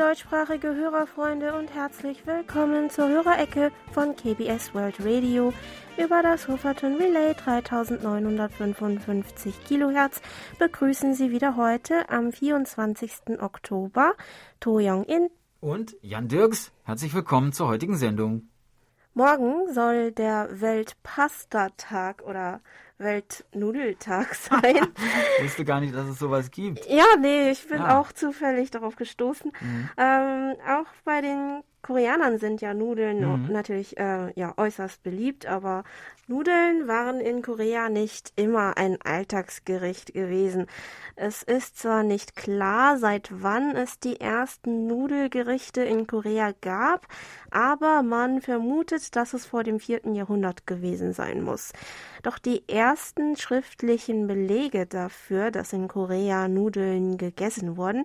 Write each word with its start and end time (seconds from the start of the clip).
Deutschsprachige 0.00 0.74
Hörerfreunde 0.74 1.54
und 1.54 1.72
herzlich 1.74 2.26
willkommen 2.26 2.88
zur 2.88 3.10
Hörerecke 3.10 3.70
von 3.92 4.16
KBS 4.16 4.74
World 4.74 4.94
Radio 5.00 5.52
über 5.98 6.22
das 6.22 6.48
Hoferton 6.48 6.96
Relay 6.96 7.34
3955 7.34 9.62
Kilohertz 9.62 10.22
begrüßen 10.58 11.12
Sie 11.12 11.32
wieder 11.32 11.56
heute 11.56 12.08
am 12.08 12.32
24. 12.32 13.42
Oktober 13.42 14.14
To 14.60 14.78
Young 14.80 15.04
In 15.04 15.28
und 15.60 15.94
Jan 16.00 16.28
Dirks. 16.28 16.72
Herzlich 16.84 17.12
willkommen 17.12 17.52
zur 17.52 17.68
heutigen 17.68 17.98
Sendung. 17.98 18.48
Morgen 19.12 19.70
soll 19.70 20.12
der 20.12 20.62
Weltpasta-Tag 20.62 22.22
oder 22.22 22.62
Weltnudeltag 23.00 24.34
sein. 24.34 24.76
ich 25.38 25.44
wusste 25.44 25.64
gar 25.64 25.80
nicht, 25.80 25.94
dass 25.94 26.06
es 26.08 26.18
sowas 26.18 26.50
gibt. 26.50 26.86
Ja, 26.86 27.16
nee, 27.18 27.50
ich 27.50 27.66
bin 27.66 27.80
ah. 27.80 27.98
auch 27.98 28.12
zufällig 28.12 28.70
darauf 28.70 28.96
gestoßen. 28.96 29.50
Mhm. 29.60 29.90
Ähm, 29.96 30.56
auch 30.68 30.86
bei 31.04 31.20
den 31.20 31.62
Koreanern 31.82 32.38
sind 32.38 32.60
ja 32.60 32.74
Nudeln 32.74 33.20
mhm. 33.20 33.52
natürlich 33.52 33.96
äh, 33.98 34.32
ja 34.38 34.54
äußerst 34.56 35.02
beliebt, 35.02 35.46
aber 35.46 35.84
Nudeln 36.30 36.86
waren 36.86 37.20
in 37.20 37.42
Korea 37.42 37.88
nicht 37.88 38.32
immer 38.36 38.76
ein 38.76 38.98
Alltagsgericht 39.02 40.14
gewesen. 40.14 40.66
Es 41.16 41.42
ist 41.42 41.76
zwar 41.76 42.04
nicht 42.04 42.36
klar, 42.36 42.98
seit 42.98 43.30
wann 43.42 43.74
es 43.74 43.98
die 43.98 44.20
ersten 44.20 44.86
Nudelgerichte 44.86 45.82
in 45.82 46.06
Korea 46.06 46.52
gab, 46.60 47.08
aber 47.50 48.04
man 48.04 48.40
vermutet, 48.42 49.16
dass 49.16 49.34
es 49.34 49.44
vor 49.44 49.64
dem 49.64 49.80
vierten 49.80 50.14
Jahrhundert 50.14 50.68
gewesen 50.68 51.12
sein 51.12 51.42
muss. 51.42 51.72
Doch 52.22 52.38
die 52.38 52.62
ersten 52.68 53.36
schriftlichen 53.36 54.28
Belege 54.28 54.86
dafür, 54.86 55.50
dass 55.50 55.72
in 55.72 55.88
Korea 55.88 56.46
Nudeln 56.46 57.16
gegessen 57.16 57.76
wurden, 57.76 58.04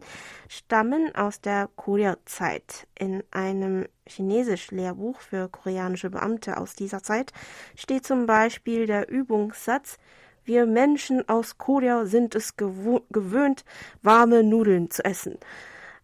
stammen 0.49 1.13
aus 1.13 1.41
der 1.41 1.69
Korea-Zeit. 1.75 2.87
In 2.97 3.23
einem 3.29 3.64
Chinesisch-Lehrbuch 4.07 5.19
für 5.21 5.49
koreanische 5.49 6.09
Beamte 6.09 6.57
aus 6.57 6.75
dieser 6.75 7.03
Zeit 7.03 7.31
steht 7.75 8.05
zum 8.05 8.25
Beispiel 8.25 8.85
der 8.87 9.09
Übungssatz 9.09 9.97
wir 10.45 10.67
Menschen 10.67 11.27
aus 11.27 11.57
Korea 11.57 12.05
sind 12.05 12.35
es 12.35 12.55
gewöhnt, 12.55 13.65
warme 14.03 14.43
Nudeln 14.43 14.91
zu 14.91 15.03
essen. 15.03 15.39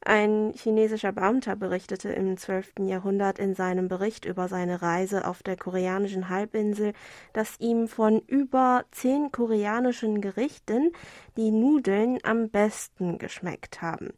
Ein 0.04 0.54
chinesischer 0.56 1.12
Beamter 1.12 1.56
berichtete 1.56 2.10
im 2.10 2.36
12. 2.36 2.80
Jahrhundert 2.80 3.38
in 3.38 3.54
seinem 3.54 3.88
Bericht 3.88 4.26
über 4.26 4.48
seine 4.48 4.82
Reise 4.82 5.28
auf 5.28 5.44
der 5.44 5.58
koreanischen 5.58 6.28
Halbinsel, 6.28 6.94
dass 7.34 7.60
ihm 7.60 7.88
von 7.88 8.20
über 8.26 8.86
zehn 8.90 9.32
koreanischen 9.32 10.22
Gerichten 10.22 10.92
die 11.38 11.52
Nudeln 11.52 12.18
am 12.24 12.50
besten 12.50 13.20
geschmeckt 13.20 13.84
haben. 13.84 14.10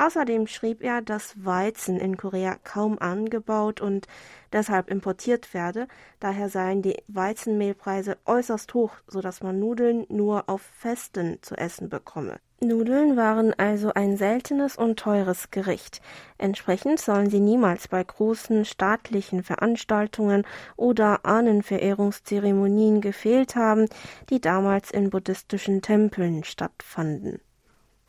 Außerdem 0.00 0.46
schrieb 0.46 0.82
er, 0.82 1.02
dass 1.02 1.44
Weizen 1.44 2.00
in 2.00 2.16
Korea 2.16 2.56
kaum 2.64 2.98
angebaut 2.98 3.82
und 3.82 4.06
deshalb 4.50 4.90
importiert 4.90 5.52
werde. 5.52 5.88
Daher 6.20 6.48
seien 6.48 6.80
die 6.80 6.96
Weizenmehlpreise 7.08 8.16
äußerst 8.24 8.72
hoch, 8.72 8.92
so 9.06 9.20
dass 9.20 9.42
man 9.42 9.60
Nudeln 9.60 10.06
nur 10.08 10.48
auf 10.48 10.62
Festen 10.62 11.36
zu 11.42 11.54
essen 11.54 11.90
bekomme. 11.90 12.38
Nudeln 12.62 13.18
waren 13.18 13.52
also 13.52 13.92
ein 13.92 14.16
seltenes 14.16 14.78
und 14.78 14.98
teures 14.98 15.50
Gericht. 15.50 16.00
Entsprechend 16.38 16.98
sollen 16.98 17.28
sie 17.28 17.40
niemals 17.40 17.86
bei 17.86 18.02
großen 18.02 18.64
staatlichen 18.64 19.42
Veranstaltungen 19.42 20.46
oder 20.76 21.26
Ahnenverehrungszeremonien 21.26 23.02
gefehlt 23.02 23.54
haben, 23.54 23.86
die 24.30 24.40
damals 24.40 24.90
in 24.90 25.10
buddhistischen 25.10 25.82
Tempeln 25.82 26.42
stattfanden. 26.42 27.42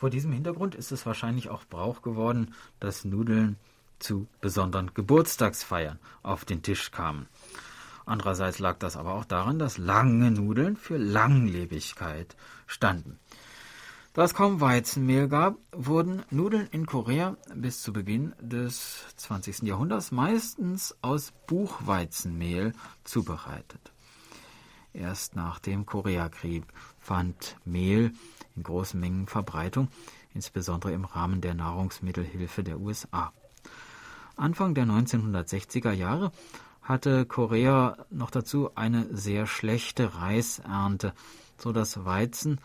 Vor 0.02 0.10
diesem 0.10 0.32
Hintergrund 0.32 0.74
ist 0.74 0.92
es 0.92 1.06
wahrscheinlich 1.06 1.50
auch 1.50 1.64
Brauch 1.64 2.02
geworden, 2.02 2.56
dass 2.80 3.06
Nudeln 3.06 3.58
zu 4.00 4.26
besonderen 4.42 4.96
Geburtstagsfeiern 4.96 6.00
auf 6.24 6.44
den 6.44 6.64
Tisch 6.64 6.90
kamen. 6.90 7.28
Andererseits 8.08 8.58
lag 8.58 8.80
das 8.80 8.98
aber 8.98 9.14
auch 9.14 9.26
daran, 9.26 9.60
dass 9.60 9.78
lange 9.78 10.32
Nudeln 10.32 10.76
für 10.76 10.98
Langlebigkeit 10.98 12.36
standen. 12.66 13.20
Da 14.14 14.24
es 14.24 14.34
kaum 14.34 14.60
Weizenmehl 14.60 15.28
gab, 15.28 15.58
wurden 15.72 16.24
Nudeln 16.32 16.66
in 16.72 16.88
Korea 16.88 17.38
bis 17.54 17.84
zu 17.84 17.94
Beginn 17.94 18.34
des 18.42 19.06
20. 19.18 19.62
Jahrhunderts 19.62 20.12
meistens 20.12 20.96
aus 21.04 21.32
Buchweizenmehl 21.46 22.74
zubereitet. 23.04 23.92
Erst 24.94 25.36
nach 25.36 25.60
dem 25.60 25.86
Koreakrieg 25.86 26.64
fand 27.00 27.56
Mehl 27.66 28.14
in 28.56 28.64
großen 28.64 29.00
Mengen 29.00 29.28
Verbreitung, 29.28 29.90
insbesondere 30.34 30.94
im 30.94 31.06
Rahmen 31.06 31.42
der 31.42 31.54
Nahrungsmittelhilfe 31.54 32.64
der 32.64 32.80
USA. 32.80 33.32
Anfang 34.36 34.74
der 34.74 34.86
1960er 34.86 35.92
Jahre 35.92 36.32
hatte 36.82 37.26
Korea 37.26 37.98
noch 38.10 38.32
dazu 38.32 38.76
eine 38.76 39.08
sehr 39.16 39.46
schlechte 39.46 40.16
Reisernte, 40.16 41.14
so 41.58 41.72
dass 41.72 42.06
Weizen 42.06 42.60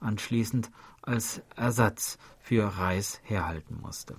anschließend 0.00 0.70
als 1.00 1.42
Ersatz 1.56 2.18
für 2.40 2.64
Reis 2.76 3.20
herhalten 3.24 3.78
musste. 3.80 4.16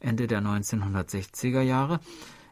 Ende 0.00 0.26
der 0.26 0.42
1960er 0.42 1.60
Jahre 1.60 2.00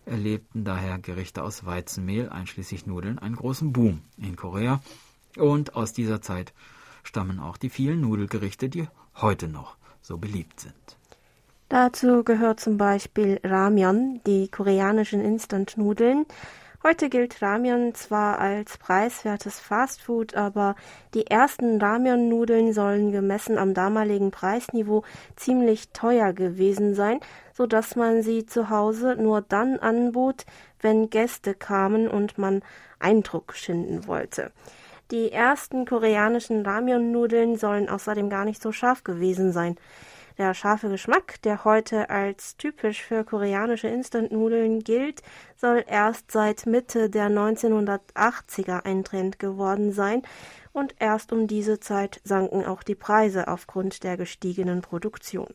erlebten 0.05 0.65
daher 0.65 0.99
Gerichte 0.99 1.43
aus 1.43 1.67
Weizenmehl, 1.67 2.29
einschließlich 2.29 2.87
Nudeln, 2.87 3.19
einen 3.19 3.37
großen 3.37 3.73
Boom 3.73 4.03
in 4.17 4.37
Korea 4.37 4.81
und 5.37 5.75
aus 5.75 5.93
dieser 5.93 6.23
Zeit 6.23 6.53
stammen 7.03 7.41
auch 7.41 7.57
die 7.57 7.71
vielen 7.71 8.01
Nudelgerichte, 8.01 8.69
die 8.69 8.89
heute 9.17 9.49
noch 9.49 9.77
so 10.01 10.19
beliebt 10.19 10.61
sind. 10.61 10.75
Dazu 11.69 12.25
gehört 12.25 12.59
zum 12.59 12.79
Beispiel 12.79 13.41
Ramyeon, 13.45 14.21
die 14.27 14.49
koreanischen 14.49 15.21
Instant-Nudeln. 15.21 16.27
Heute 16.83 17.11
gilt 17.11 17.43
Ramyeon 17.43 17.95
zwar 17.95 18.39
als 18.41 18.79
preiswertes 18.79 19.61
Fastfood, 19.61 20.35
aber 20.35 20.75
die 21.15 21.27
ersten 21.27 21.81
Ramyeon-Nudeln 21.81 22.73
sollen 22.73 23.13
gemessen 23.13 23.59
am 23.59 23.75
damaligen 23.75 24.31
Preisniveau 24.31 25.05
ziemlich 25.37 25.91
teuer 25.91 26.33
gewesen 26.33 26.95
sein, 26.95 27.21
so 27.53 27.67
dass 27.67 27.97
man 27.97 28.23
sie 28.23 28.47
zu 28.47 28.71
Hause 28.71 29.17
nur 29.17 29.43
dann 29.43 29.79
anbot, 29.79 30.47
wenn 30.81 31.11
Gäste 31.11 31.55
kamen 31.55 32.09
und 32.09 32.39
man 32.39 32.63
Eindruck 32.99 33.55
schinden 33.55 34.07
wollte. 34.07 34.51
Die 35.11 35.33
ersten 35.33 35.87
koreanischen 35.87 36.65
Ramyeon-Nudeln 36.65 37.57
sollen 37.57 37.89
außerdem 37.89 38.31
gar 38.31 38.45
nicht 38.45 38.63
so 38.63 38.71
scharf 38.71 39.03
gewesen 39.03 39.51
sein. 39.53 39.75
Der 40.39 40.55
scharfe 40.55 40.89
Geschmack, 40.89 41.43
der 41.43 41.65
heute 41.65 42.11
als 42.11 42.57
typisch 42.57 43.03
für 43.03 43.25
koreanische 43.25 43.89
Instant-Nudeln 43.89 44.85
gilt, 44.85 45.23
soll 45.57 45.85
erst 45.85 46.31
seit 46.31 46.65
Mitte 46.65 47.11
der 47.11 47.29
1980er 47.29 48.85
ein 48.85 49.03
Trend 49.03 49.41
geworden 49.41 49.93
sein 49.93 50.23
und 50.73 50.95
erst 51.01 51.33
um 51.33 51.49
diese 51.49 51.81
Zeit 51.81 52.21
sanken 52.23 52.65
auch 52.65 52.85
die 52.85 52.95
Preise 52.95 53.49
aufgrund 53.49 54.05
der 54.05 54.17
gestiegenen 54.17 54.81
Produktion. 54.81 55.53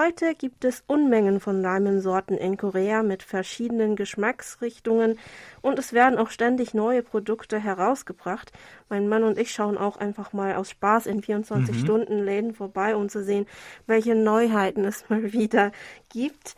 Heute 0.00 0.34
gibt 0.34 0.64
es 0.64 0.82
Unmengen 0.86 1.40
von 1.40 1.62
Ramen-Sorten 1.62 2.38
in 2.38 2.56
Korea 2.56 3.02
mit 3.02 3.22
verschiedenen 3.22 3.96
Geschmacksrichtungen 3.96 5.18
und 5.60 5.78
es 5.78 5.92
werden 5.92 6.18
auch 6.18 6.30
ständig 6.30 6.72
neue 6.72 7.02
Produkte 7.02 7.58
herausgebracht. 7.58 8.50
Mein 8.88 9.08
Mann 9.08 9.24
und 9.24 9.36
ich 9.36 9.52
schauen 9.52 9.76
auch 9.76 9.98
einfach 9.98 10.32
mal 10.32 10.54
aus 10.54 10.70
Spaß 10.70 11.04
in 11.04 11.20
24 11.20 11.74
mhm. 11.74 11.78
Stunden 11.80 12.18
Läden 12.24 12.54
vorbei, 12.54 12.96
um 12.96 13.10
zu 13.10 13.22
sehen, 13.22 13.44
welche 13.86 14.14
Neuheiten 14.14 14.86
es 14.86 15.06
mal 15.10 15.34
wieder 15.34 15.70
gibt. 16.08 16.54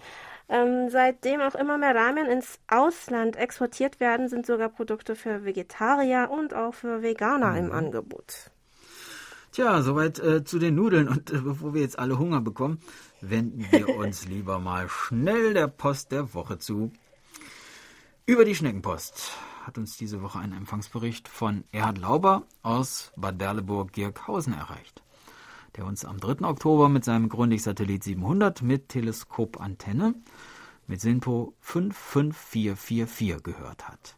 Ähm, 0.48 0.88
seitdem 0.88 1.40
auch 1.40 1.56
immer 1.56 1.78
mehr 1.78 1.96
Ramen 1.96 2.26
ins 2.26 2.60
Ausland 2.68 3.34
exportiert 3.34 3.98
werden, 3.98 4.28
sind 4.28 4.46
sogar 4.46 4.68
Produkte 4.68 5.16
für 5.16 5.44
Vegetarier 5.44 6.28
und 6.30 6.54
auch 6.54 6.74
für 6.74 7.02
Veganer 7.02 7.52
mhm. 7.52 7.58
im 7.58 7.72
Angebot. 7.72 8.52
Tja, 9.52 9.82
soweit 9.82 10.18
äh, 10.18 10.44
zu 10.44 10.58
den 10.58 10.76
Nudeln. 10.76 11.08
Und 11.08 11.30
äh, 11.30 11.38
bevor 11.38 11.74
wir 11.74 11.82
jetzt 11.82 11.98
alle 11.98 12.18
Hunger 12.18 12.40
bekommen, 12.40 12.78
wenden 13.20 13.66
wir 13.70 13.88
uns 13.98 14.26
lieber 14.26 14.58
mal 14.58 14.88
schnell 14.88 15.52
der 15.52 15.68
Post 15.68 16.10
der 16.10 16.32
Woche 16.32 16.58
zu. 16.58 16.90
Über 18.24 18.46
die 18.46 18.54
Schneckenpost 18.54 19.32
hat 19.64 19.76
uns 19.76 19.98
diese 19.98 20.22
Woche 20.22 20.38
ein 20.38 20.52
Empfangsbericht 20.52 21.28
von 21.28 21.64
Erhard 21.70 21.98
Lauber 21.98 22.44
aus 22.62 23.12
Bad 23.14 23.36
Berleburg-Girkhausen 23.36 24.54
erreicht, 24.54 25.02
der 25.76 25.84
uns 25.84 26.06
am 26.06 26.18
3. 26.18 26.46
Oktober 26.46 26.88
mit 26.88 27.04
seinem 27.04 27.28
Grundig-Satellit 27.28 28.04
700 28.04 28.62
mit 28.62 28.88
Teleskopantenne 28.88 30.14
mit 30.86 31.02
SINPO 31.02 31.54
55444 31.60 33.42
gehört 33.42 33.86
hat. 33.86 34.16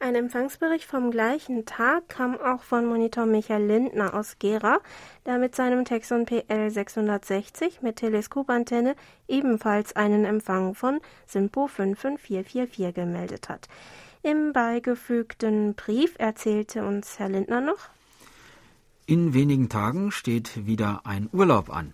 Ein 0.00 0.14
Empfangsbericht 0.14 0.84
vom 0.84 1.10
gleichen 1.10 1.66
Tag 1.66 2.08
kam 2.08 2.36
auch 2.36 2.62
von 2.62 2.86
Monitor 2.86 3.26
Michael 3.26 3.66
Lindner 3.66 4.14
aus 4.14 4.38
Gera, 4.38 4.78
der 5.26 5.38
mit 5.38 5.56
seinem 5.56 5.84
Texon 5.84 6.24
PL 6.24 6.70
660 6.70 7.82
mit 7.82 7.96
Teleskopantenne 7.96 8.94
ebenfalls 9.26 9.96
einen 9.96 10.24
Empfang 10.24 10.74
von 10.76 11.00
SIMPO 11.26 11.66
55444 11.66 12.94
gemeldet 12.94 13.48
hat. 13.48 13.68
Im 14.22 14.52
beigefügten 14.52 15.74
Brief 15.74 16.14
erzählte 16.18 16.84
uns 16.84 17.18
Herr 17.18 17.28
Lindner 17.28 17.60
noch, 17.60 17.88
in 19.06 19.34
wenigen 19.34 19.68
Tagen 19.68 20.10
steht 20.10 20.66
wieder 20.66 21.00
ein 21.04 21.28
Urlaub 21.32 21.70
an. 21.70 21.92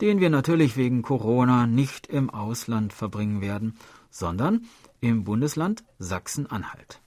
den 0.00 0.20
wir 0.20 0.30
natürlich 0.30 0.76
wegen 0.76 1.02
Corona 1.02 1.66
nicht 1.66 2.06
im 2.06 2.30
Ausland 2.30 2.92
verbringen 2.92 3.40
werden, 3.40 3.76
sondern 4.10 4.66
im 5.00 5.24
Bundesland 5.24 5.84
Sachsen-Anhalt. 5.98 7.00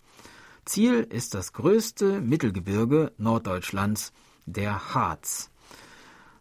Ziel 0.66 1.06
ist 1.10 1.34
das 1.34 1.52
größte 1.52 2.22
Mittelgebirge 2.22 3.12
Norddeutschlands, 3.18 4.14
der 4.46 4.94
Harz. 4.94 5.52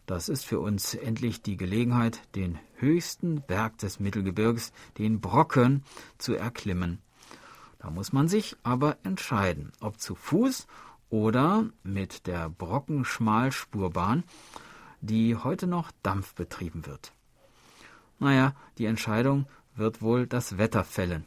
Das 0.05 0.29
ist 0.29 0.45
für 0.45 0.59
uns 0.59 0.93
endlich 0.93 1.41
die 1.41 1.57
Gelegenheit, 1.57 2.21
den 2.35 2.57
höchsten 2.75 3.41
Berg 3.41 3.77
des 3.79 3.99
Mittelgebirgs, 3.99 4.71
den 4.97 5.19
Brocken, 5.19 5.83
zu 6.17 6.35
erklimmen. 6.35 6.99
Da 7.79 7.89
muss 7.89 8.13
man 8.13 8.29
sich 8.29 8.55
aber 8.63 8.97
entscheiden, 9.03 9.73
ob 9.81 9.99
zu 9.99 10.15
Fuß 10.15 10.67
oder 11.09 11.69
mit 11.83 12.25
der 12.25 12.49
Brocken-Schmalspurbahn, 12.49 14.23
die 15.01 15.35
heute 15.35 15.67
noch 15.67 15.91
Dampf 16.01 16.33
betrieben 16.33 16.85
wird. 16.85 17.11
Naja, 18.19 18.55
die 18.77 18.85
Entscheidung 18.85 19.47
wird 19.75 20.01
wohl 20.01 20.27
das 20.27 20.57
Wetter 20.57 20.85
fällen. 20.85 21.25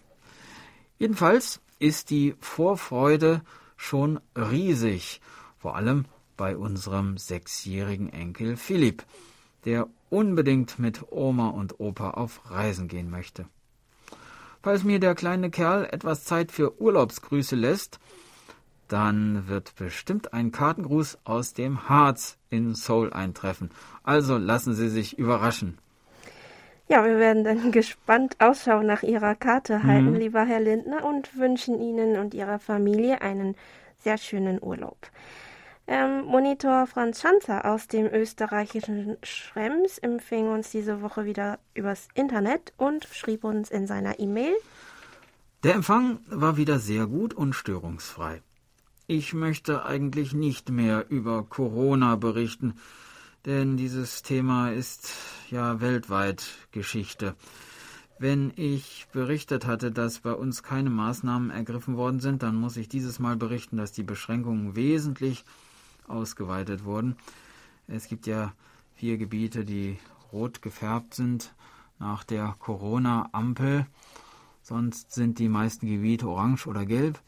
Jedenfalls 0.98 1.60
ist 1.78 2.10
die 2.10 2.34
Vorfreude 2.40 3.42
schon 3.76 4.20
riesig, 4.36 5.20
vor 5.58 5.76
allem 5.76 6.06
bei 6.36 6.56
unserem 6.56 7.18
sechsjährigen 7.18 8.12
Enkel 8.12 8.56
Philipp, 8.56 9.04
der 9.64 9.88
unbedingt 10.10 10.78
mit 10.78 11.10
Oma 11.10 11.48
und 11.48 11.80
Opa 11.80 12.10
auf 12.10 12.50
Reisen 12.50 12.88
gehen 12.88 13.10
möchte. 13.10 13.46
Falls 14.62 14.84
mir 14.84 14.98
der 14.98 15.14
kleine 15.14 15.50
Kerl 15.50 15.84
etwas 15.84 16.24
Zeit 16.24 16.50
für 16.50 16.80
Urlaubsgrüße 16.80 17.56
lässt, 17.56 18.00
dann 18.88 19.48
wird 19.48 19.74
bestimmt 19.76 20.32
ein 20.32 20.52
Kartengruß 20.52 21.18
aus 21.24 21.52
dem 21.52 21.88
Harz 21.88 22.38
in 22.50 22.74
Seoul 22.74 23.12
eintreffen. 23.12 23.70
Also 24.02 24.38
lassen 24.38 24.74
Sie 24.74 24.88
sich 24.88 25.18
überraschen. 25.18 25.78
Ja, 26.88 27.04
wir 27.04 27.18
werden 27.18 27.44
dann 27.44 27.72
gespannt 27.72 28.36
Ausschau 28.38 28.82
nach 28.82 29.02
Ihrer 29.02 29.34
Karte 29.34 29.82
halten, 29.82 30.10
mhm. 30.12 30.16
lieber 30.16 30.44
Herr 30.44 30.60
Lindner, 30.60 31.04
und 31.04 31.36
wünschen 31.36 31.80
Ihnen 31.80 32.16
und 32.16 32.34
Ihrer 32.34 32.58
Familie 32.58 33.22
einen 33.22 33.56
sehr 33.98 34.18
schönen 34.18 34.62
Urlaub. 34.62 34.96
Ähm, 35.88 36.24
Monitor 36.24 36.86
Franz 36.86 37.20
Schanzer 37.20 37.64
aus 37.64 37.86
dem 37.86 38.06
österreichischen 38.06 39.16
Schrems 39.22 39.98
empfing 39.98 40.48
uns 40.48 40.70
diese 40.70 41.00
Woche 41.00 41.24
wieder 41.24 41.60
übers 41.74 42.08
Internet 42.14 42.72
und 42.76 43.04
schrieb 43.04 43.44
uns 43.44 43.70
in 43.70 43.86
seiner 43.86 44.18
E-Mail. 44.18 44.54
Der 45.62 45.74
Empfang 45.74 46.18
war 46.28 46.56
wieder 46.56 46.80
sehr 46.80 47.06
gut 47.06 47.34
und 47.34 47.54
störungsfrei. 47.54 48.42
Ich 49.06 49.32
möchte 49.32 49.84
eigentlich 49.84 50.34
nicht 50.34 50.70
mehr 50.70 51.06
über 51.08 51.44
Corona 51.44 52.16
berichten, 52.16 52.74
denn 53.46 53.76
dieses 53.76 54.22
Thema 54.22 54.70
ist 54.72 55.14
ja 55.50 55.80
weltweit 55.80 56.44
Geschichte. 56.72 57.36
Wenn 58.18 58.52
ich 58.56 59.06
berichtet 59.12 59.66
hatte, 59.66 59.92
dass 59.92 60.20
bei 60.20 60.32
uns 60.32 60.62
keine 60.62 60.90
Maßnahmen 60.90 61.50
ergriffen 61.50 61.96
worden 61.96 62.18
sind, 62.18 62.42
dann 62.42 62.56
muss 62.56 62.76
ich 62.76 62.88
dieses 62.88 63.18
Mal 63.18 63.36
berichten, 63.36 63.76
dass 63.76 63.92
die 63.92 64.02
Beschränkungen 64.02 64.74
wesentlich 64.74 65.44
ausgeweitet 66.08 66.84
wurden. 66.84 67.16
Es 67.86 68.08
gibt 68.08 68.26
ja 68.26 68.52
vier 68.94 69.16
Gebiete, 69.16 69.64
die 69.64 69.98
rot 70.32 70.60
gefärbt 70.60 71.14
sind 71.14 71.54
nach 72.00 72.24
der 72.24 72.56
Corona-Ampel. 72.58 73.86
Sonst 74.62 75.12
sind 75.12 75.38
die 75.38 75.48
meisten 75.48 75.86
Gebiete 75.86 76.26
orange 76.26 76.66
oder 76.66 76.84
gelb. 76.84 77.20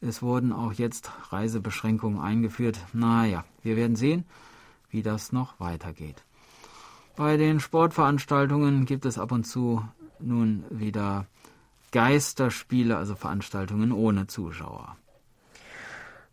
Es 0.00 0.20
wurden 0.20 0.52
auch 0.52 0.74
jetzt 0.74 1.10
Reisebeschränkungen 1.30 2.20
eingeführt. 2.20 2.78
Naja, 2.92 3.44
wir 3.62 3.76
werden 3.76 3.96
sehen, 3.96 4.24
wie 4.90 5.02
das 5.02 5.32
noch 5.32 5.60
weitergeht. 5.60 6.24
Bei 7.16 7.36
den 7.36 7.60
Sportveranstaltungen 7.60 8.84
gibt 8.84 9.04
es 9.04 9.18
ab 9.18 9.32
und 9.32 9.44
zu 9.44 9.82
nun 10.20 10.64
wieder 10.70 11.26
Geisterspiele, 11.92 12.96
also 12.96 13.14
Veranstaltungen 13.14 13.92
ohne 13.92 14.26
Zuschauer. 14.26 14.96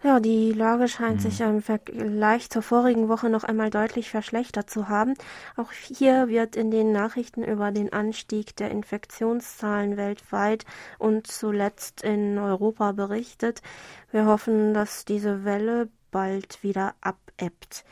Ja, 0.04 0.20
die 0.20 0.52
Lage 0.52 0.88
scheint 0.88 1.16
mhm. 1.16 1.20
sich 1.22 1.42
im 1.42 1.64
Vergleich 1.64 2.52
zur 2.52 2.62
vorigen 2.62 3.10
Woche 3.10 3.28
noch 3.28 3.44
einmal 3.44 3.72
deutlich 3.72 4.12
verschlechtert 4.12 4.70
zu 4.70 4.88
haben. 4.88 5.16
Auch 5.56 5.72
hier 5.72 6.28
wird 6.28 6.56
in 6.56 6.70
den 6.70 6.92
Nachrichten 6.92 7.44
über 7.44 7.72
den 7.72 7.92
Anstieg 7.92 8.56
der 8.56 8.70
Infektionszahlen 8.70 9.98
weltweit 9.98 10.66
und 11.00 11.26
zuletzt 11.26 12.04
in 12.04 12.38
Europa 12.38 12.92
berichtet. 12.92 13.64
Wir 14.12 14.28
hoffen, 14.28 14.76
dass 14.76 15.06
diese 15.06 15.44
Welle 15.44 15.90
bald 16.12 16.62
wieder 16.62 16.94
abebbt. 17.02 17.84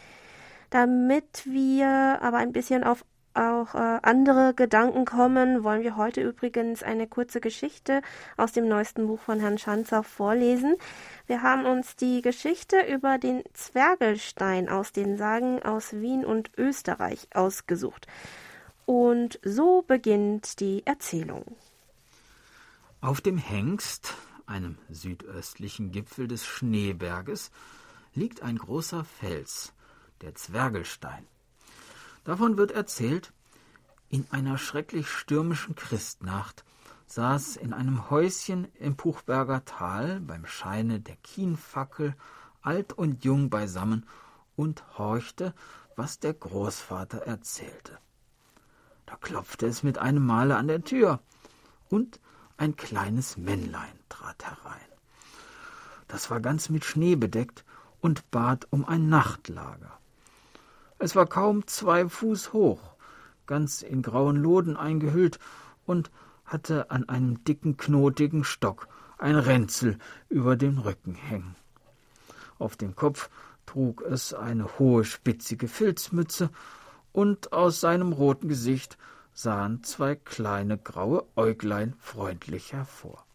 Damit 0.74 1.46
wir 1.46 2.18
aber 2.24 2.38
ein 2.38 2.52
bisschen 2.52 2.84
auf 2.84 3.06
auch 3.36 3.76
äh, 3.76 4.00
andere 4.02 4.56
Gedanken 4.56 5.06
kommen, 5.06 5.64
wollen 5.64 5.84
wir 5.84 5.98
heute 5.98 6.22
übrigens 6.22 6.82
eine 6.82 7.06
kurze 7.06 7.42
Geschichte 7.42 8.02
aus 8.38 8.54
dem 8.54 8.68
neuesten 8.68 9.06
Buch 9.06 9.20
von 9.20 9.40
Herrn 9.40 9.60
Schanzer 9.60 10.02
vorlesen. 10.02 10.76
Wir 11.28 11.44
haben 11.44 11.68
uns 11.68 11.96
die 11.96 12.24
Geschichte 12.24 12.78
über 12.92 13.20
den 13.20 13.44
Zwergelstein 13.54 14.68
aus 14.68 14.92
den 14.92 15.16
Sagen 15.16 15.62
aus 15.62 15.94
Wien 15.94 16.26
und 16.26 16.50
Österreich 16.58 17.28
ausgesucht. 17.36 18.08
Und 18.88 19.40
so 19.44 19.84
beginnt 19.84 20.60
die 20.60 20.84
Erzählung. 20.88 21.56
Auf 23.00 23.22
dem 23.22 23.38
Hengst, 23.38 24.16
einem 24.48 24.80
südöstlichen 24.90 25.92
Gipfel 25.92 26.28
des 26.28 26.48
Schneeberges, 26.48 27.52
liegt 28.16 28.42
ein 28.42 28.58
großer 28.58 29.04
Fels, 29.04 29.72
der 30.24 30.36
Zwergelstein. 30.36 31.28
Davon 32.24 32.58
wird 32.58 32.72
erzählt, 32.72 33.34
in 34.10 34.26
einer 34.32 34.58
schrecklich 34.58 35.10
stürmischen 35.10 35.76
Christnacht 35.76 36.64
saß 37.06 37.58
in 37.58 37.74
einem 37.74 38.10
Häuschen 38.10 38.68
im 38.80 38.96
Puchberger 38.96 39.66
Tal 39.66 40.20
beim 40.22 40.46
Scheine 40.46 41.00
der 41.00 41.18
Kienfackel 41.18 42.16
alt 42.62 42.94
und 42.94 43.24
jung 43.26 43.50
beisammen 43.50 44.08
und 44.56 44.84
horchte, 44.98 45.54
was 45.96 46.20
der 46.20 46.34
Großvater 46.34 47.20
erzählte. 47.20 48.00
Da 49.06 49.16
klopfte 49.18 49.68
es 49.68 49.84
mit 49.84 49.98
einem 49.98 50.26
Male 50.26 50.56
an 50.56 50.68
der 50.68 50.84
Tür, 50.84 51.20
und 51.90 52.20
ein 52.58 52.76
kleines 52.76 53.38
Männlein 53.38 54.00
trat 54.10 54.44
herein. 54.44 54.80
Das 56.08 56.32
war 56.32 56.40
ganz 56.40 56.70
mit 56.70 56.86
Schnee 56.86 57.16
bedeckt 57.16 57.64
und 58.02 58.30
bat 58.32 58.68
um 58.72 58.86
ein 58.86 59.10
Nachtlager. 59.10 60.00
Es 61.04 61.18
war 61.18 61.26
kaum 61.26 61.68
zwei 61.68 62.08
Fuß 62.08 62.54
hoch, 62.54 62.80
ganz 63.46 63.82
in 63.82 64.02
grauen 64.02 64.38
Loden 64.38 64.78
eingehüllt 64.78 65.38
und 65.86 66.10
hatte 66.46 66.92
an 66.92 67.10
einem 67.10 67.44
dicken, 67.44 67.76
knotigen 67.76 68.46
Stock 68.46 68.88
ein 69.18 69.36
Ränzel 69.36 69.98
über 70.30 70.56
dem 70.56 70.78
Rücken 70.78 71.14
hängen. 71.14 71.58
Auf 72.58 72.78
dem 72.78 72.96
Kopf 72.96 73.30
trug 73.66 74.02
es 74.04 74.34
eine 74.34 74.80
hohe, 74.80 75.04
spitzige 75.04 75.68
Filzmütze, 75.68 76.50
und 77.12 77.52
aus 77.52 77.82
seinem 77.82 78.14
roten 78.14 78.48
Gesicht 78.48 78.98
sahen 79.34 79.84
zwei 79.84 80.16
kleine 80.16 80.78
graue 80.78 81.26
Äuglein 81.36 81.96
freundlich 82.00 82.72
hervor. 82.72 83.26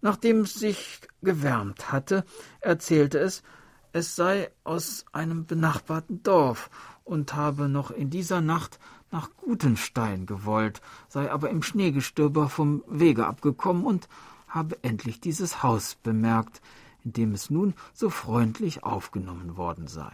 Nachdem 0.00 0.42
es 0.42 0.54
sich 0.54 1.00
gewärmt 1.22 1.90
hatte, 1.90 2.24
erzählte 2.60 3.18
es, 3.18 3.42
es 3.92 4.16
sei 4.16 4.50
aus 4.64 5.04
einem 5.12 5.46
benachbarten 5.46 6.22
Dorf 6.22 6.70
und 7.04 7.34
habe 7.34 7.68
noch 7.68 7.90
in 7.90 8.10
dieser 8.10 8.40
Nacht 8.40 8.78
nach 9.10 9.30
Gutenstein 9.36 10.26
gewollt, 10.26 10.80
sei 11.08 11.30
aber 11.30 11.50
im 11.50 11.62
Schneegestöber 11.62 12.48
vom 12.48 12.84
Wege 12.86 13.26
abgekommen 13.26 13.84
und 13.84 14.08
habe 14.46 14.78
endlich 14.82 15.20
dieses 15.20 15.62
Haus 15.62 15.94
bemerkt, 15.94 16.60
in 17.04 17.12
dem 17.12 17.32
es 17.32 17.50
nun 17.50 17.74
so 17.94 18.10
freundlich 18.10 18.84
aufgenommen 18.84 19.56
worden 19.56 19.86
sei. 19.86 20.12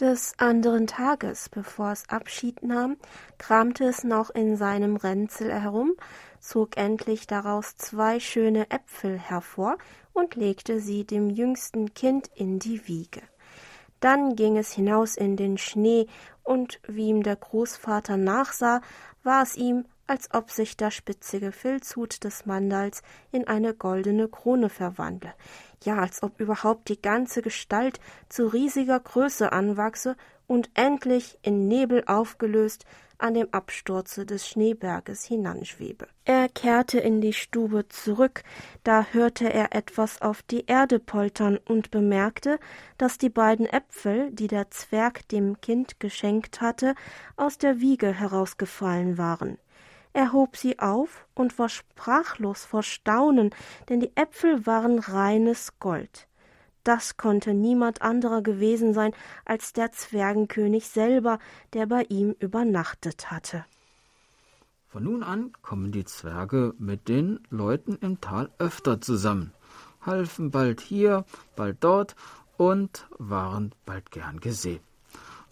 Des 0.00 0.32
anderen 0.38 0.88
Tages, 0.88 1.48
bevor 1.48 1.92
es 1.92 2.08
Abschied 2.08 2.64
nahm, 2.64 2.96
kramte 3.38 3.84
es 3.84 4.02
noch 4.02 4.30
in 4.30 4.56
seinem 4.56 4.96
Ränzel 4.96 5.52
herum, 5.52 5.92
zog 6.40 6.76
endlich 6.76 7.28
daraus 7.28 7.76
zwei 7.76 8.18
schöne 8.18 8.70
Äpfel 8.70 9.16
hervor 9.16 9.78
und 10.14 10.36
legte 10.36 10.80
sie 10.80 11.04
dem 11.04 11.28
jüngsten 11.28 11.92
Kind 11.92 12.30
in 12.34 12.58
die 12.58 12.88
Wiege. 12.88 13.20
Dann 14.00 14.36
ging 14.36 14.56
es 14.56 14.72
hinaus 14.72 15.16
in 15.16 15.36
den 15.36 15.58
Schnee, 15.58 16.06
und 16.42 16.80
wie 16.86 17.08
ihm 17.08 17.22
der 17.22 17.36
Großvater 17.36 18.16
nachsah, 18.16 18.80
war 19.22 19.42
es 19.42 19.56
ihm, 19.56 19.86
als 20.06 20.28
ob 20.34 20.50
sich 20.50 20.76
der 20.76 20.90
spitzige 20.90 21.52
Filzhut 21.52 22.22
des 22.24 22.44
Mandals 22.44 23.02
in 23.32 23.46
eine 23.46 23.74
goldene 23.74 24.28
Krone 24.28 24.68
verwandle, 24.68 25.32
ja, 25.82 25.96
als 25.96 26.22
ob 26.22 26.40
überhaupt 26.40 26.88
die 26.88 27.00
ganze 27.00 27.40
Gestalt 27.40 28.00
zu 28.28 28.46
riesiger 28.46 29.00
Größe 29.00 29.52
anwachse 29.52 30.16
und 30.46 30.70
endlich 30.74 31.38
in 31.42 31.68
Nebel 31.68 32.04
aufgelöst 32.06 32.84
an 33.18 33.34
dem 33.34 33.48
Absturze 33.52 34.26
des 34.26 34.48
Schneeberges 34.48 35.24
hinanschwebe. 35.24 36.06
Er 36.24 36.48
kehrte 36.48 36.98
in 36.98 37.20
die 37.20 37.32
Stube 37.32 37.88
zurück, 37.88 38.42
da 38.82 39.06
hörte 39.12 39.52
er 39.52 39.74
etwas 39.74 40.22
auf 40.22 40.42
die 40.42 40.66
Erde 40.66 40.98
poltern 40.98 41.58
und 41.68 41.90
bemerkte, 41.90 42.58
dass 42.98 43.18
die 43.18 43.30
beiden 43.30 43.66
Äpfel, 43.66 44.30
die 44.30 44.48
der 44.48 44.70
Zwerg 44.70 45.28
dem 45.28 45.60
Kind 45.60 46.00
geschenkt 46.00 46.60
hatte, 46.60 46.94
aus 47.36 47.58
der 47.58 47.80
Wiege 47.80 48.12
herausgefallen 48.12 49.18
waren. 49.18 49.58
Er 50.12 50.32
hob 50.32 50.56
sie 50.56 50.78
auf 50.78 51.26
und 51.34 51.58
war 51.58 51.68
sprachlos 51.68 52.64
vor 52.64 52.84
Staunen, 52.84 53.50
denn 53.88 53.98
die 53.98 54.12
Äpfel 54.14 54.64
waren 54.64 55.00
reines 55.00 55.78
Gold. 55.80 56.28
Das 56.84 57.16
konnte 57.16 57.54
niemand 57.54 58.02
anderer 58.02 58.42
gewesen 58.42 58.92
sein 58.92 59.12
als 59.46 59.72
der 59.72 59.90
Zwergenkönig 59.92 60.86
selber, 60.88 61.38
der 61.72 61.86
bei 61.86 62.02
ihm 62.10 62.36
übernachtet 62.38 63.30
hatte. 63.30 63.64
Von 64.88 65.04
nun 65.04 65.22
an 65.22 65.52
kommen 65.62 65.90
die 65.90 66.04
Zwerge 66.04 66.74
mit 66.78 67.08
den 67.08 67.40
Leuten 67.50 67.96
im 67.96 68.20
Tal 68.20 68.50
öfter 68.58 69.00
zusammen, 69.00 69.52
halfen 70.02 70.50
bald 70.50 70.80
hier, 70.80 71.24
bald 71.56 71.78
dort 71.80 72.14
und 72.58 73.08
waren 73.18 73.74
bald 73.86 74.10
gern 74.12 74.38
gesehen. 74.38 74.80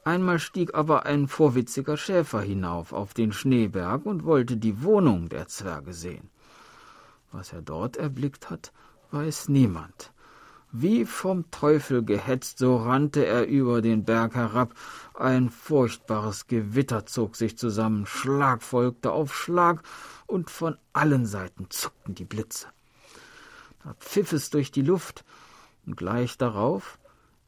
Einmal 0.05 0.39
stieg 0.39 0.75
aber 0.75 1.07
ein 1.07 1.29
vorwitziger 1.29 1.97
Schäfer 1.97 2.41
hinauf 2.41 2.93
auf 2.93 3.15
den 3.15 3.33
Schneeberg 3.33 4.05
und 4.05 4.25
wollte 4.25 4.57
die 4.57 4.83
Wohnung 4.83 5.29
der 5.29 5.49
Zwerge 5.49 5.95
sehen. 5.95 6.29
Was 7.31 7.53
er 7.53 7.63
dort 7.63 7.97
erblickt 7.97 8.51
hat, 8.51 8.73
weiß 9.13 9.49
niemand. 9.49 10.13
Wie 10.75 11.05
vom 11.05 11.51
Teufel 11.51 12.03
gehetzt, 12.03 12.59
so 12.59 12.79
rannte 12.79 13.27
er 13.27 13.47
über 13.47 13.83
den 13.83 14.05
Berg 14.05 14.35
herab. 14.35 14.73
Ein 15.13 15.51
furchtbares 15.51 16.47
Gewitter 16.47 17.05
zog 17.05 17.37
sich 17.37 17.59
zusammen, 17.59 18.07
Schlag 18.07 18.63
folgte 18.63 19.13
auf 19.13 19.35
Schlag, 19.35 19.83
und 20.27 20.49
von 20.49 20.79
allen 20.95 21.27
Seiten 21.27 21.67
zuckten 21.69 22.15
die 22.15 22.25
Blitze. 22.25 22.69
Da 23.85 23.93
pfiff 24.01 24.33
es 24.33 24.49
durch 24.49 24.71
die 24.71 24.81
Luft, 24.81 25.27
und 25.85 25.99
gleich 25.99 26.39
darauf 26.39 26.99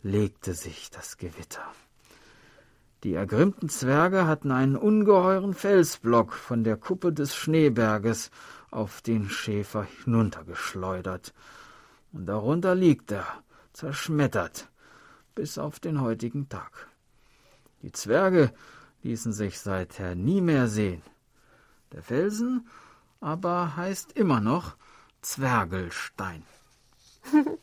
legte 0.02 0.52
sich 0.52 0.90
das 0.90 1.16
Gewitter. 1.16 1.62
Die 3.04 3.14
ergrimmten 3.14 3.70
Zwerge 3.70 4.26
hatten 4.26 4.50
einen 4.50 4.76
ungeheuren 4.76 5.54
Felsblock 5.54 6.34
von 6.34 6.62
der 6.62 6.76
Kuppe 6.76 7.12
des 7.12 7.34
Schneeberges 7.34 8.30
auf 8.70 9.00
den 9.00 9.30
Schäfer 9.30 9.86
hinuntergeschleudert, 10.04 11.32
und 12.14 12.26
darunter 12.26 12.74
liegt 12.74 13.12
er, 13.12 13.26
zerschmettert, 13.72 14.70
bis 15.34 15.58
auf 15.58 15.80
den 15.80 16.00
heutigen 16.00 16.48
Tag. 16.48 16.88
Die 17.82 17.92
Zwerge 17.92 18.52
ließen 19.02 19.32
sich 19.32 19.58
seither 19.60 20.14
nie 20.14 20.40
mehr 20.40 20.68
sehen. 20.68 21.02
Der 21.92 22.02
Felsen 22.02 22.66
aber 23.20 23.76
heißt 23.76 24.12
immer 24.12 24.40
noch 24.40 24.76
Zwergelstein. 25.20 26.42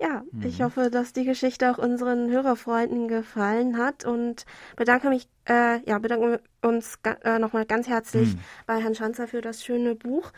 Ja, 0.00 0.22
mhm. 0.30 0.46
ich 0.46 0.62
hoffe, 0.62 0.90
dass 0.90 1.12
die 1.12 1.24
Geschichte 1.24 1.72
auch 1.72 1.78
unseren 1.78 2.30
Hörerfreunden 2.30 3.08
gefallen 3.08 3.78
hat 3.78 4.04
und 4.04 4.46
bedanke 4.76 5.08
mich, 5.08 5.28
äh, 5.48 5.80
ja, 5.90 5.98
bedanken 5.98 6.38
uns 6.62 7.00
äh, 7.02 7.40
nochmal 7.40 7.66
ganz 7.66 7.88
herzlich 7.88 8.34
mhm. 8.34 8.40
bei 8.66 8.80
Herrn 8.80 8.94
Schanzer 8.94 9.26
für 9.26 9.40
das 9.40 9.64
schöne 9.64 9.96
Buch. 9.96 10.30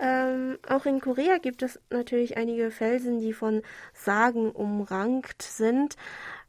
Ähm, 0.00 0.58
auch 0.66 0.86
in 0.86 1.00
Korea 1.00 1.38
gibt 1.38 1.62
es 1.62 1.78
natürlich 1.90 2.36
einige 2.36 2.70
Felsen, 2.70 3.20
die 3.20 3.34
von 3.34 3.62
Sagen 3.92 4.50
umrankt 4.50 5.42
sind. 5.42 5.96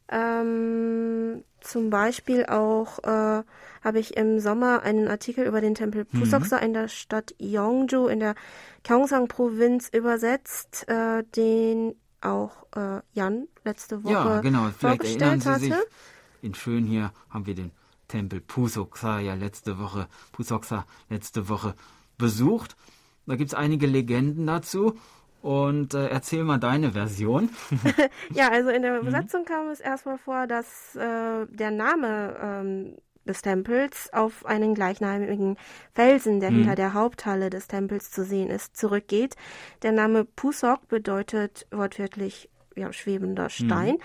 Ähm, 0.08 1.44
zum 1.60 1.90
Beispiel 1.90 2.46
auch 2.46 2.98
äh, 3.04 3.42
habe 3.82 3.98
ich 3.98 4.16
im 4.16 4.40
Sommer 4.40 4.82
einen 4.82 5.08
Artikel 5.08 5.46
über 5.46 5.60
den 5.60 5.74
Tempel. 5.74 6.04
Pusoksa 6.04 6.58
mhm. 6.58 6.62
in 6.64 6.72
der 6.74 6.88
Stadt 6.88 7.34
Yeongju 7.38 8.06
in 8.06 8.20
der 8.20 8.34
Gyeongsang-Provinz 8.84 9.90
übersetzt, 9.92 10.88
äh, 10.88 11.22
den 11.36 11.94
auch 12.20 12.66
äh, 12.74 13.00
Jan 13.12 13.48
letzte 13.64 14.04
Woche 14.04 14.12
ja, 14.12 14.40
genau. 14.40 14.70
Vielleicht 14.76 15.04
erinnern 15.04 15.40
Sie 15.40 15.48
hatte. 15.48 15.60
sich, 15.60 15.74
in 16.40 16.54
Schön 16.54 16.84
hier 16.84 17.12
haben 17.30 17.46
wir 17.46 17.54
den 17.54 17.72
Tempel 18.08 18.40
Pusoksa 18.40 19.20
ja 19.20 19.34
letzte 19.34 19.78
Woche, 19.78 20.08
Pusoksa 20.32 20.86
letzte 21.08 21.48
Woche 21.48 21.74
besucht. 22.18 22.76
Da 23.26 23.36
gibt 23.36 23.50
es 23.50 23.54
einige 23.54 23.86
Legenden 23.86 24.46
dazu. 24.46 24.94
Und 25.42 25.92
äh, 25.94 26.06
erzähl 26.06 26.44
mal 26.44 26.58
deine 26.58 26.92
Version. 26.92 27.50
ja, 28.32 28.48
also 28.48 28.70
in 28.70 28.82
der 28.82 28.92
mhm. 28.92 29.08
Übersetzung 29.08 29.40
mhm. 29.40 29.46
kam 29.46 29.68
es 29.70 29.80
erstmal 29.80 30.18
vor, 30.18 30.46
dass 30.46 30.94
äh, 30.94 31.46
der 31.48 31.72
Name 31.72 32.36
ähm, 32.40 32.96
des 33.24 33.42
Tempels 33.42 34.12
auf 34.12 34.46
einen 34.46 34.74
gleichnamigen 34.74 35.56
Felsen, 35.94 36.38
der 36.38 36.52
mhm. 36.52 36.58
hinter 36.58 36.74
der 36.76 36.94
Haupthalle 36.94 37.50
des 37.50 37.66
Tempels 37.66 38.12
zu 38.12 38.24
sehen 38.24 38.50
ist, 38.50 38.76
zurückgeht. 38.76 39.34
Der 39.82 39.90
Name 39.92 40.24
Pusok 40.24 40.86
bedeutet 40.88 41.66
wortwörtlich 41.72 42.48
ja, 42.76 42.92
schwebender 42.92 43.50
Stein. 43.50 43.94
Mhm. 43.94 44.02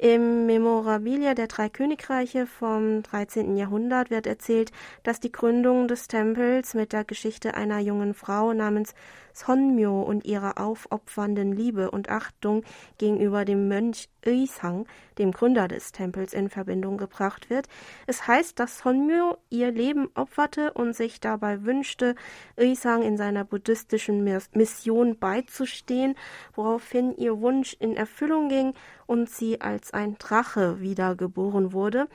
Im 0.00 0.46
Memorabilia 0.46 1.34
der 1.34 1.48
drei 1.48 1.68
Königreiche 1.68 2.46
vom 2.46 3.02
13. 3.02 3.56
Jahrhundert 3.56 4.10
wird 4.10 4.28
erzählt, 4.28 4.70
dass 5.02 5.18
die 5.18 5.32
Gründung 5.32 5.88
des 5.88 6.06
Tempels 6.06 6.74
mit 6.74 6.92
der 6.92 7.02
Geschichte 7.02 7.54
einer 7.54 7.80
jungen 7.80 8.14
Frau 8.14 8.52
namens 8.52 8.94
Sonmyo 9.32 10.02
und 10.02 10.24
ihrer 10.24 10.60
aufopfernden 10.60 11.52
Liebe 11.52 11.90
und 11.90 12.10
Achtung 12.10 12.62
gegenüber 12.98 13.44
dem 13.44 13.68
Mönch 13.68 14.08
Eisang, 14.26 14.86
dem 15.18 15.32
Gründer 15.32 15.68
des 15.68 15.92
Tempels, 15.92 16.32
in 16.32 16.48
Verbindung 16.48 16.96
gebracht 16.96 17.50
wird. 17.50 17.66
Es 18.06 18.26
heißt, 18.26 18.58
dass 18.58 18.78
Sonmyo 18.78 19.38
ihr 19.48 19.70
Leben 19.70 20.08
opferte 20.14 20.72
und 20.72 20.94
sich 20.94 21.20
dabei 21.20 21.64
wünschte, 21.64 22.14
Eisang 22.56 23.02
in 23.02 23.16
seiner 23.16 23.44
buddhistischen 23.44 24.24
Mission 24.52 25.18
beizustehen, 25.18 26.16
woraufhin 26.54 27.16
ihr 27.16 27.40
Wunsch 27.40 27.76
in 27.78 27.96
Erfüllung 27.96 28.48
ging 28.48 28.74
und 29.06 29.30
sie 29.30 29.60
als 29.60 29.87
ein 29.92 30.16
Drache 30.18 30.80
wiedergeboren 30.80 31.72
wurde. 31.72 32.08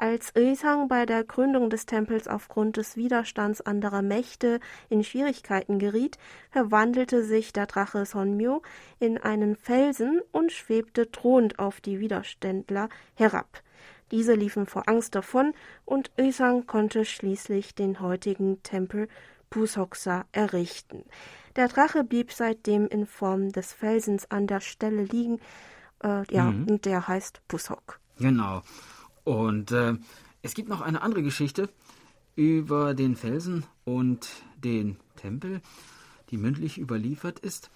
Als 0.00 0.32
Ösang 0.36 0.86
bei 0.86 1.06
der 1.06 1.24
Gründung 1.24 1.70
des 1.70 1.84
Tempels 1.84 2.28
aufgrund 2.28 2.76
des 2.76 2.96
Widerstands 2.96 3.60
anderer 3.60 4.00
Mächte 4.00 4.60
in 4.88 5.02
Schwierigkeiten 5.02 5.80
geriet, 5.80 6.18
verwandelte 6.50 7.24
sich 7.24 7.52
der 7.52 7.66
Drache 7.66 8.06
Sonmyo 8.06 8.62
in 9.00 9.18
einen 9.18 9.56
Felsen 9.56 10.20
und 10.30 10.52
schwebte 10.52 11.06
drohend 11.06 11.58
auf 11.58 11.80
die 11.80 11.98
Widerständler 11.98 12.88
herab. 13.16 13.62
Diese 14.12 14.34
liefen 14.34 14.66
vor 14.66 14.88
Angst 14.88 15.16
davon 15.16 15.52
und 15.84 16.12
Ösang 16.16 16.66
konnte 16.66 17.04
schließlich 17.04 17.74
den 17.74 18.00
heutigen 18.00 18.62
Tempel 18.62 19.08
Pusoksa 19.50 20.26
errichten. 20.30 21.04
Der 21.56 21.66
Drache 21.66 22.04
blieb 22.04 22.32
seitdem 22.32 22.86
in 22.86 23.04
Form 23.04 23.50
des 23.50 23.72
Felsens 23.72 24.30
an 24.30 24.46
der 24.46 24.60
Stelle 24.60 25.02
liegen, 25.02 25.40
äh, 26.02 26.24
ja, 26.32 26.50
mhm. 26.50 26.68
und 26.68 26.84
der 26.84 27.08
heißt 27.08 27.40
Pusok. 27.48 28.00
Genau. 28.18 28.62
Und 29.24 29.72
äh, 29.72 29.94
es 30.42 30.54
gibt 30.54 30.68
noch 30.68 30.80
eine 30.80 31.02
andere 31.02 31.22
Geschichte 31.22 31.68
über 32.34 32.94
den 32.94 33.16
Felsen 33.16 33.64
und 33.84 34.28
den 34.56 34.96
Tempel, 35.16 35.60
die 36.30 36.38
mündlich 36.38 36.78
überliefert 36.78 37.40
ist. 37.40 37.70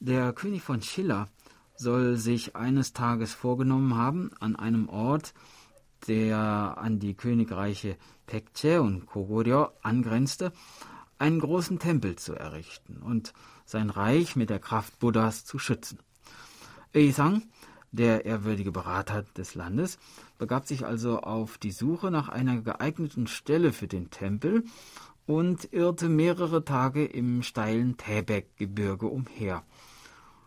Der 0.00 0.32
König 0.32 0.62
von 0.62 0.82
Schiller 0.82 1.28
soll 1.76 2.16
sich 2.16 2.56
eines 2.56 2.92
Tages 2.92 3.32
vorgenommen 3.32 3.96
haben, 3.96 4.30
an 4.40 4.56
einem 4.56 4.88
Ort, 4.88 5.34
der 6.08 6.76
an 6.78 6.98
die 6.98 7.14
Königreiche 7.14 7.96
Pekche 8.26 8.82
und 8.82 9.06
Kogoryo 9.06 9.70
angrenzte, 9.82 10.52
einen 11.18 11.40
großen 11.40 11.78
Tempel 11.78 12.16
zu 12.16 12.34
errichten 12.34 13.02
und 13.02 13.32
sein 13.64 13.90
Reich 13.90 14.36
mit 14.36 14.50
der 14.50 14.58
Kraft 14.58 14.98
Buddhas 14.98 15.44
zu 15.44 15.58
schützen. 15.58 15.98
Eisang 16.96 17.42
der 17.92 18.24
ehrwürdige 18.24 18.72
Berater 18.72 19.22
des 19.36 19.54
Landes 19.54 19.98
begab 20.38 20.66
sich 20.66 20.86
also 20.86 21.20
auf 21.20 21.58
die 21.58 21.70
Suche 21.70 22.10
nach 22.10 22.30
einer 22.30 22.62
geeigneten 22.62 23.26
Stelle 23.26 23.72
für 23.74 23.86
den 23.86 24.10
Tempel 24.10 24.64
und 25.26 25.72
irrte 25.72 26.08
mehrere 26.08 26.64
Tage 26.64 27.04
im 27.04 27.42
steilen 27.42 27.98
Täbek-Gebirge 27.98 29.06
umher. 29.06 29.62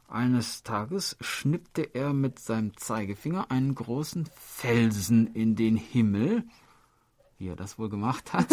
Eines 0.08 0.64
Tages 0.64 1.18
schnippte 1.22 1.84
er 1.94 2.14
mit 2.14 2.40
seinem 2.40 2.76
Zeigefinger 2.76 3.52
einen 3.52 3.76
großen 3.76 4.28
Felsen 4.36 5.28
in 5.28 5.56
den 5.56 5.78
Himmel, 5.78 6.44
wie 7.38 7.48
er 7.48 7.56
das 7.56 7.78
wohl 7.78 7.90
gemacht 7.90 8.34
hat, 8.34 8.50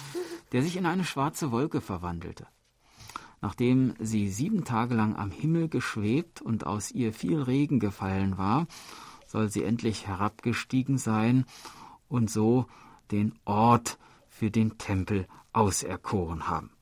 der 0.52 0.62
sich 0.62 0.76
in 0.78 0.86
eine 0.86 1.04
schwarze 1.04 1.52
Wolke 1.52 1.82
verwandelte. 1.82 2.46
Nachdem 3.44 3.92
sie 4.00 4.30
sieben 4.30 4.64
Tage 4.64 4.94
lang 4.94 5.16
am 5.16 5.30
Himmel 5.30 5.68
geschwebt 5.68 6.40
und 6.40 6.66
aus 6.66 6.90
ihr 6.90 7.12
viel 7.12 7.42
Regen 7.42 7.78
gefallen 7.78 8.38
war, 8.38 8.66
soll 9.26 9.50
sie 9.50 9.64
endlich 9.64 10.06
herabgestiegen 10.06 10.96
sein 10.96 11.44
und 12.08 12.30
so 12.30 12.64
den 13.10 13.34
Ort 13.44 13.98
für 14.28 14.50
den 14.50 14.78
Tempel 14.78 15.26
auserkoren 15.52 16.48
haben. 16.48 16.73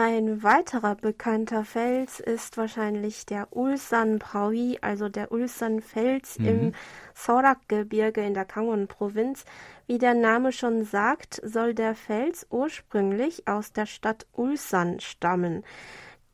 Ein 0.00 0.44
weiterer 0.44 0.94
bekannter 0.94 1.64
Fels 1.64 2.20
ist 2.20 2.56
wahrscheinlich 2.56 3.26
der 3.26 3.48
Ulsan 3.50 4.20
Prawi, 4.20 4.78
also 4.80 5.08
der 5.08 5.32
Ulsan 5.32 5.80
Fels 5.80 6.38
mhm. 6.38 6.46
im 6.46 6.72
Sorak-Gebirge 7.14 8.20
in 8.24 8.32
der 8.32 8.44
Kangon-Provinz. 8.44 9.44
Wie 9.88 9.98
der 9.98 10.14
Name 10.14 10.52
schon 10.52 10.84
sagt, 10.84 11.40
soll 11.44 11.74
der 11.74 11.96
Fels 11.96 12.46
ursprünglich 12.48 13.48
aus 13.48 13.72
der 13.72 13.86
Stadt 13.86 14.28
Ulsan 14.34 15.00
stammen. 15.00 15.64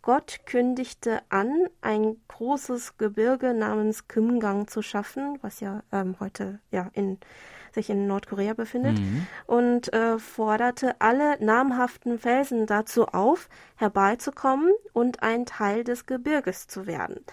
Gott 0.02 0.40
kündigte 0.44 1.23
an, 1.30 1.66
ein 1.80 2.18
großes 2.28 2.99
Gebirge 2.99 3.54
namens 3.54 4.09
Kimgang 4.09 4.68
zu 4.68 4.83
schaffen, 4.83 5.38
was 5.40 5.61
ja 5.61 5.83
ähm, 5.90 6.16
heute 6.21 6.61
ja 6.71 6.90
in 6.92 7.16
sich 7.74 7.90
in 7.90 8.06
Nordkorea 8.06 8.54
befindet, 8.54 8.98
mhm. 8.98 9.26
und 9.46 9.92
äh, 9.92 10.18
forderte 10.18 10.96
alle 11.00 11.42
namhaften 11.44 12.18
Felsen 12.18 12.66
dazu 12.66 13.06
auf, 13.06 13.48
herbeizukommen 13.76 14.72
und 14.92 15.22
ein 15.22 15.46
Teil 15.46 15.84
des 15.84 16.06
Gebirges 16.06 16.66
zu 16.66 16.86
werden. 16.86 17.24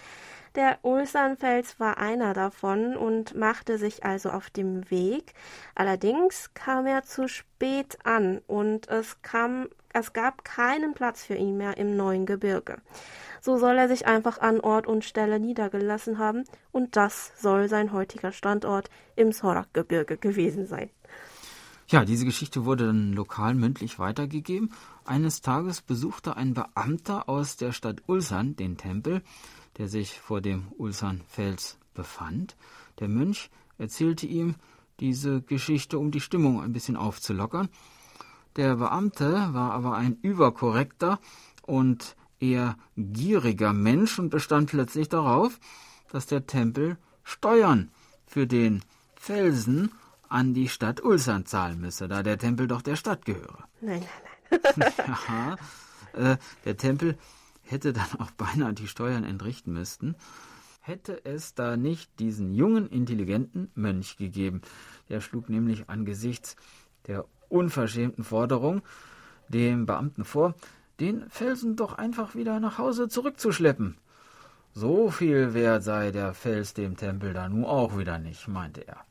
Der 0.54 0.78
Ulsanfels 0.82 1.80
war 1.80 1.96
einer 1.96 2.34
davon 2.34 2.94
und 2.94 3.34
machte 3.34 3.78
sich 3.78 4.04
also 4.04 4.28
auf 4.28 4.50
dem 4.50 4.90
Weg. 4.90 5.32
Allerdings 5.74 6.52
kam 6.52 6.86
er 6.86 7.04
zu 7.04 7.26
spät 7.26 7.96
an 8.04 8.42
und 8.46 8.86
es 8.88 9.22
kam, 9.22 9.68
es 9.92 10.12
gab 10.12 10.44
keinen 10.44 10.94
Platz 10.94 11.24
für 11.24 11.34
ihn 11.34 11.56
mehr 11.56 11.76
im 11.76 11.96
neuen 11.96 12.26
Gebirge. 12.26 12.78
So 13.40 13.58
soll 13.58 13.76
er 13.76 13.88
sich 13.88 14.06
einfach 14.06 14.38
an 14.38 14.60
Ort 14.60 14.86
und 14.86 15.04
Stelle 15.04 15.40
niedergelassen 15.40 16.18
haben 16.18 16.44
und 16.70 16.96
das 16.96 17.32
soll 17.40 17.68
sein 17.68 17.92
heutiger 17.92 18.32
Standort 18.32 18.88
im 19.16 19.32
Sorak-Gebirge 19.32 20.16
gewesen 20.16 20.66
sein. 20.66 20.90
Ja, 21.88 22.04
diese 22.04 22.24
Geschichte 22.24 22.64
wurde 22.64 22.86
dann 22.86 23.12
lokal 23.12 23.54
mündlich 23.54 23.98
weitergegeben. 23.98 24.72
Eines 25.04 25.42
Tages 25.42 25.82
besuchte 25.82 26.36
ein 26.36 26.54
Beamter 26.54 27.28
aus 27.28 27.56
der 27.56 27.72
Stadt 27.72 28.02
Ulsan 28.06 28.56
den 28.56 28.78
Tempel, 28.78 29.22
der 29.76 29.88
sich 29.88 30.18
vor 30.18 30.40
dem 30.40 30.68
Ulsan-Fels 30.78 31.78
befand. 31.92 32.56
Der 33.00 33.08
Mönch 33.08 33.50
erzählte 33.76 34.26
ihm 34.26 34.54
diese 35.00 35.42
Geschichte, 35.42 35.98
um 35.98 36.10
die 36.10 36.20
Stimmung 36.20 36.62
ein 36.62 36.72
bisschen 36.72 36.96
aufzulockern. 36.96 37.68
Der 38.56 38.76
Beamte 38.76 39.32
war 39.52 39.72
aber 39.72 39.96
ein 39.96 40.18
überkorrekter 40.20 41.18
und 41.62 42.16
eher 42.38 42.76
gieriger 42.96 43.72
Mensch 43.72 44.18
und 44.18 44.30
bestand 44.30 44.70
plötzlich 44.70 45.08
darauf, 45.08 45.58
dass 46.10 46.26
der 46.26 46.46
Tempel 46.46 46.98
Steuern 47.22 47.90
für 48.26 48.46
den 48.46 48.82
Felsen 49.14 49.92
an 50.28 50.54
die 50.54 50.68
Stadt 50.68 51.02
Ulsan 51.02 51.46
zahlen 51.46 51.80
müsse, 51.80 52.08
da 52.08 52.22
der 52.22 52.38
Tempel 52.38 52.66
doch 52.66 52.82
der 52.82 52.96
Stadt 52.96 53.24
gehöre. 53.24 53.64
Nein, 53.80 54.04
nein, 54.50 54.60
nein. 54.76 54.92
ja, 56.16 56.32
äh, 56.32 56.36
der 56.64 56.76
Tempel 56.76 57.16
hätte 57.62 57.92
dann 57.92 58.18
auch 58.18 58.30
beinahe 58.32 58.72
die 58.72 58.88
Steuern 58.88 59.24
entrichten 59.24 59.72
müssten, 59.72 60.16
hätte 60.80 61.24
es 61.24 61.54
da 61.54 61.76
nicht 61.76 62.18
diesen 62.18 62.54
jungen, 62.54 62.88
intelligenten 62.88 63.70
Mönch 63.74 64.16
gegeben. 64.16 64.62
Der 65.08 65.20
schlug 65.20 65.48
nämlich 65.48 65.88
angesichts 65.88 66.56
der 67.06 67.24
unverschämten 67.52 68.24
Forderung 68.24 68.82
dem 69.48 69.86
Beamten 69.86 70.24
vor, 70.24 70.54
den 70.98 71.28
Felsen 71.28 71.76
doch 71.76 71.94
einfach 71.94 72.34
wieder 72.34 72.58
nach 72.60 72.78
Hause 72.78 73.08
zurückzuschleppen. 73.08 73.98
So 74.72 75.10
viel 75.10 75.52
wert 75.52 75.84
sei 75.84 76.10
der 76.10 76.32
Fels 76.32 76.72
dem 76.72 76.96
Tempel 76.96 77.34
da 77.34 77.48
nun 77.48 77.64
auch 77.64 77.98
wieder 77.98 78.18
nicht, 78.18 78.48
meinte 78.48 78.86
er. 78.86 79.04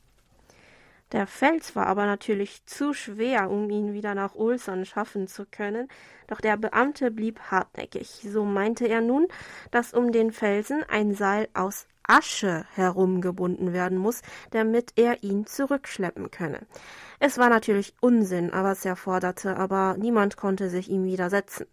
Der 1.12 1.26
Fels 1.26 1.76
war 1.76 1.86
aber 1.86 2.06
natürlich 2.06 2.64
zu 2.64 2.94
schwer, 2.94 3.50
um 3.50 3.68
ihn 3.68 3.92
wieder 3.92 4.14
nach 4.14 4.34
Ulsan 4.34 4.86
schaffen 4.86 5.28
zu 5.28 5.44
können, 5.44 5.88
doch 6.26 6.40
der 6.40 6.56
Beamte 6.56 7.10
blieb 7.10 7.38
hartnäckig. 7.50 8.26
So 8.26 8.44
meinte 8.44 8.86
er 8.86 9.02
nun, 9.02 9.28
dass 9.70 9.92
um 9.92 10.10
den 10.10 10.32
Felsen 10.32 10.82
ein 10.88 11.14
Seil 11.14 11.48
aus 11.52 11.86
Asche 12.02 12.64
herumgebunden 12.74 13.72
werden 13.72 13.98
muss, 13.98 14.22
damit 14.50 14.92
er 14.96 15.22
ihn 15.22 15.46
zurückschleppen 15.46 16.30
könne. 16.30 16.60
Es 17.20 17.38
war 17.38 17.50
natürlich 17.50 17.94
Unsinn, 18.00 18.50
was 18.52 18.84
er 18.84 18.96
forderte, 18.96 19.56
aber 19.56 19.96
niemand 19.98 20.36
konnte 20.36 20.68
sich 20.70 20.88
ihm 20.88 21.04
widersetzen. 21.04 21.66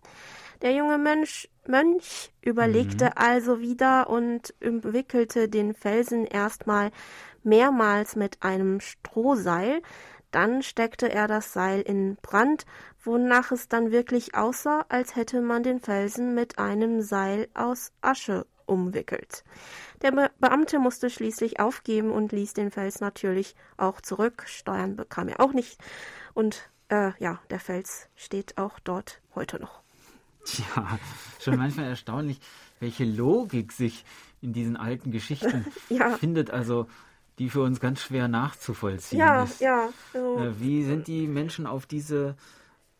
Der 0.61 0.73
junge 0.73 0.97
Mönch, 0.97 1.49
Mönch 1.65 2.31
überlegte 2.41 3.05
mhm. 3.05 3.11
also 3.15 3.61
wieder 3.61 4.09
und 4.09 4.53
umwickelte 4.61 5.47
den 5.47 5.73
Felsen 5.73 6.25
erstmal 6.25 6.91
mehrmals 7.43 8.15
mit 8.15 8.41
einem 8.41 8.79
Strohseil, 8.79 9.81
dann 10.31 10.61
steckte 10.61 11.11
er 11.11 11.27
das 11.27 11.53
Seil 11.53 11.81
in 11.81 12.17
Brand, 12.21 12.65
wonach 13.03 13.51
es 13.51 13.67
dann 13.67 13.91
wirklich 13.91 14.35
aussah, 14.35 14.85
als 14.89 15.15
hätte 15.15 15.41
man 15.41 15.63
den 15.63 15.79
Felsen 15.79 16.35
mit 16.35 16.59
einem 16.59 17.01
Seil 17.01 17.47
aus 17.53 17.91
Asche 18.01 18.45
umwickelt. 18.65 19.43
Der 20.01 20.11
Be 20.11 20.29
Beamte 20.39 20.79
musste 20.79 21.09
schließlich 21.09 21.59
aufgeben 21.59 22.11
und 22.11 22.31
ließ 22.31 22.53
den 22.53 22.71
Fels 22.71 23.01
natürlich 23.01 23.55
auch 23.77 23.99
zurück. 24.01 24.43
Steuern 24.45 24.95
bekam 24.95 25.27
er 25.27 25.39
auch 25.39 25.53
nicht. 25.53 25.79
Und 26.33 26.69
äh, 26.89 27.11
ja, 27.19 27.39
der 27.49 27.59
Fels 27.59 28.07
steht 28.15 28.57
auch 28.57 28.79
dort 28.79 29.21
heute 29.35 29.59
noch. 29.59 29.81
Tja, 30.45 30.99
schon 31.39 31.57
manchmal 31.57 31.87
erstaunlich, 31.87 32.39
welche 32.79 33.03
Logik 33.03 33.71
sich 33.71 34.05
in 34.41 34.53
diesen 34.53 34.77
alten 34.77 35.11
Geschichten 35.11 35.65
ja. 35.89 36.11
findet. 36.11 36.51
Also 36.51 36.87
die 37.39 37.49
für 37.49 37.61
uns 37.61 37.79
ganz 37.79 38.01
schwer 38.01 38.27
nachzuvollziehen 38.27 39.19
ja, 39.19 39.43
ist. 39.43 39.61
Ja, 39.61 39.89
also, 40.13 40.39
äh, 40.39 40.59
Wie 40.59 40.83
sind 40.83 41.07
die 41.07 41.25
Menschen 41.27 41.65
auf 41.65 41.85
diese 41.85 42.35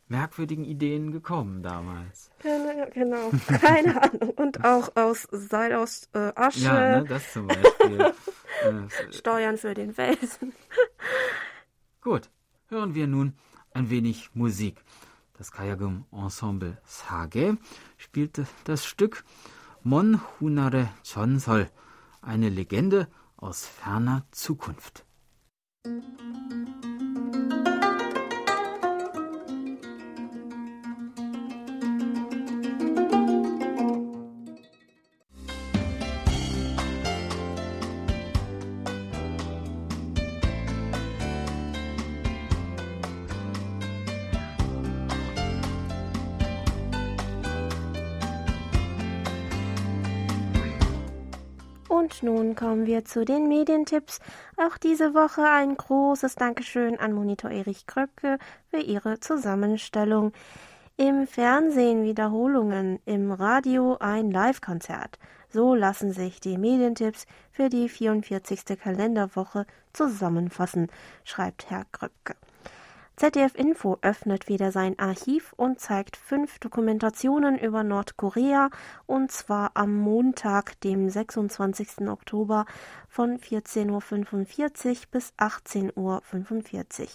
merkwürdigen 0.08 0.64
Ideen 0.64 1.12
gekommen 1.12 1.62
damals? 1.62 2.32
Genau, 2.42 3.32
keine 3.48 4.02
Ahnung. 4.02 4.30
Und 4.32 4.64
auch 4.64 4.96
aus 4.96 5.28
Seil 5.32 5.74
aus 5.74 6.10
äh, 6.14 6.32
Asche. 6.36 6.62
Ja, 6.62 7.02
ne, 7.02 7.06
das 7.08 7.34
zum 7.34 7.48
Beispiel. 7.48 8.00
äh, 8.64 9.12
Steuern 9.12 9.58
für 9.58 9.74
den 9.74 9.94
Felsen. 9.94 10.54
Gut, 12.02 12.30
hören 12.70 12.96
wir 12.96 13.08
nun 13.08 13.34
ein 13.74 13.90
wenig 13.90 14.32
Musik. 14.34 14.82
Das 15.38 15.52
Kayagum 15.52 16.06
Ensemble 16.12 16.78
Sage 16.86 17.58
spielte 17.98 18.48
das 18.64 18.86
Stück 18.86 19.24
Mon 19.84 20.22
Hunare 20.40 20.90
Chonsol, 21.04 21.70
eine 22.22 22.50
Legende 22.50 23.08
aus 23.42 23.66
ferner 23.66 24.26
Zukunft. 24.32 25.06
Und 25.86 26.89
nun 52.24 52.56
kommen 52.56 52.86
wir 52.86 53.06
zu 53.06 53.26
den 53.26 53.48
Medientipps. 53.48 54.20
Auch 54.58 54.78
diese 54.78 55.14
Woche 55.14 55.44
ein 55.44 55.76
großes 55.76 56.36
Dankeschön 56.36 57.00
an 57.00 57.14
Monitor 57.14 57.52
Erich 57.52 57.88
Kröpke 57.88 58.38
für 58.70 58.80
ihre 58.80 59.20
Zusammenstellung. 59.20 60.34
Im 60.98 61.28
Fernsehen 61.28 62.04
Wiederholungen, 62.04 63.00
im 63.06 63.32
Radio 63.32 63.98
ein 64.00 64.32
Live-Konzert. 64.32 65.18
So 65.50 65.74
lassen 65.74 66.12
sich 66.12 66.40
die 66.40 66.58
Medientipps 66.58 67.26
für 67.52 67.70
die 67.70 67.90
44. 67.90 68.80
Kalenderwoche 68.80 69.66
zusammenfassen, 69.94 70.88
schreibt 71.24 71.70
Herr 71.70 71.86
Kröpke. 71.92 72.36
ZDF 73.20 73.54
Info 73.56 73.98
öffnet 74.02 74.48
wieder 74.48 74.72
sein 74.72 74.98
Archiv 74.98 75.52
und 75.58 75.82
zeigt 75.82 76.16
fünf 76.16 76.58
Dokumentationen 76.60 77.60
über 77.60 77.84
Nordkorea 77.84 78.70
und 79.08 79.30
zwar 79.30 79.72
am 79.74 79.94
Montag, 79.94 80.80
dem 80.80 81.10
26. 81.10 82.08
Oktober 82.08 82.66
von 83.10 83.38
14.45 83.38 83.90
Uhr 83.90 84.98
bis 85.12 85.34
18.45 85.38 85.98
Uhr. 85.98 87.10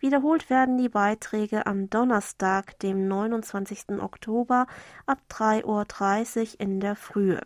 Wiederholt 0.00 0.50
werden 0.50 0.78
die 0.78 0.88
Beiträge 0.88 1.64
am 1.64 1.90
Donnerstag, 1.90 2.76
dem 2.80 3.06
29. 3.06 4.00
Oktober 4.00 4.66
ab 5.06 5.20
3.30 5.30 6.54
Uhr 6.54 6.60
in 6.60 6.80
der 6.80 6.96
Frühe. 6.96 7.40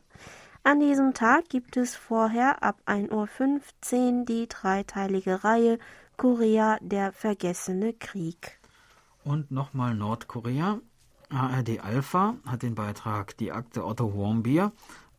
An 0.63 0.81
diesem 0.81 1.13
Tag 1.13 1.51
gibt 1.51 1.77
es 1.77 1.97
vorher 1.97 2.63
ab 2.63 2.77
1.15 2.87 4.21
Uhr 4.21 4.25
die 4.25 4.49
dreiteilige 4.49 5.45
Reihe 5.45 5.79
Korea, 6.21 6.77
der 6.83 7.13
vergessene 7.13 7.95
Krieg. 7.95 8.61
Und 9.25 9.51
nochmal 9.51 9.95
Nordkorea. 9.95 10.79
ARD 11.31 11.81
Alpha 11.81 12.35
hat 12.45 12.63
den 12.63 12.75
Beitrag 12.75 13.39
Die 13.39 13.53
Akte 13.53 13.87
Otto 13.87 14.15
Warmbier 14.15 14.71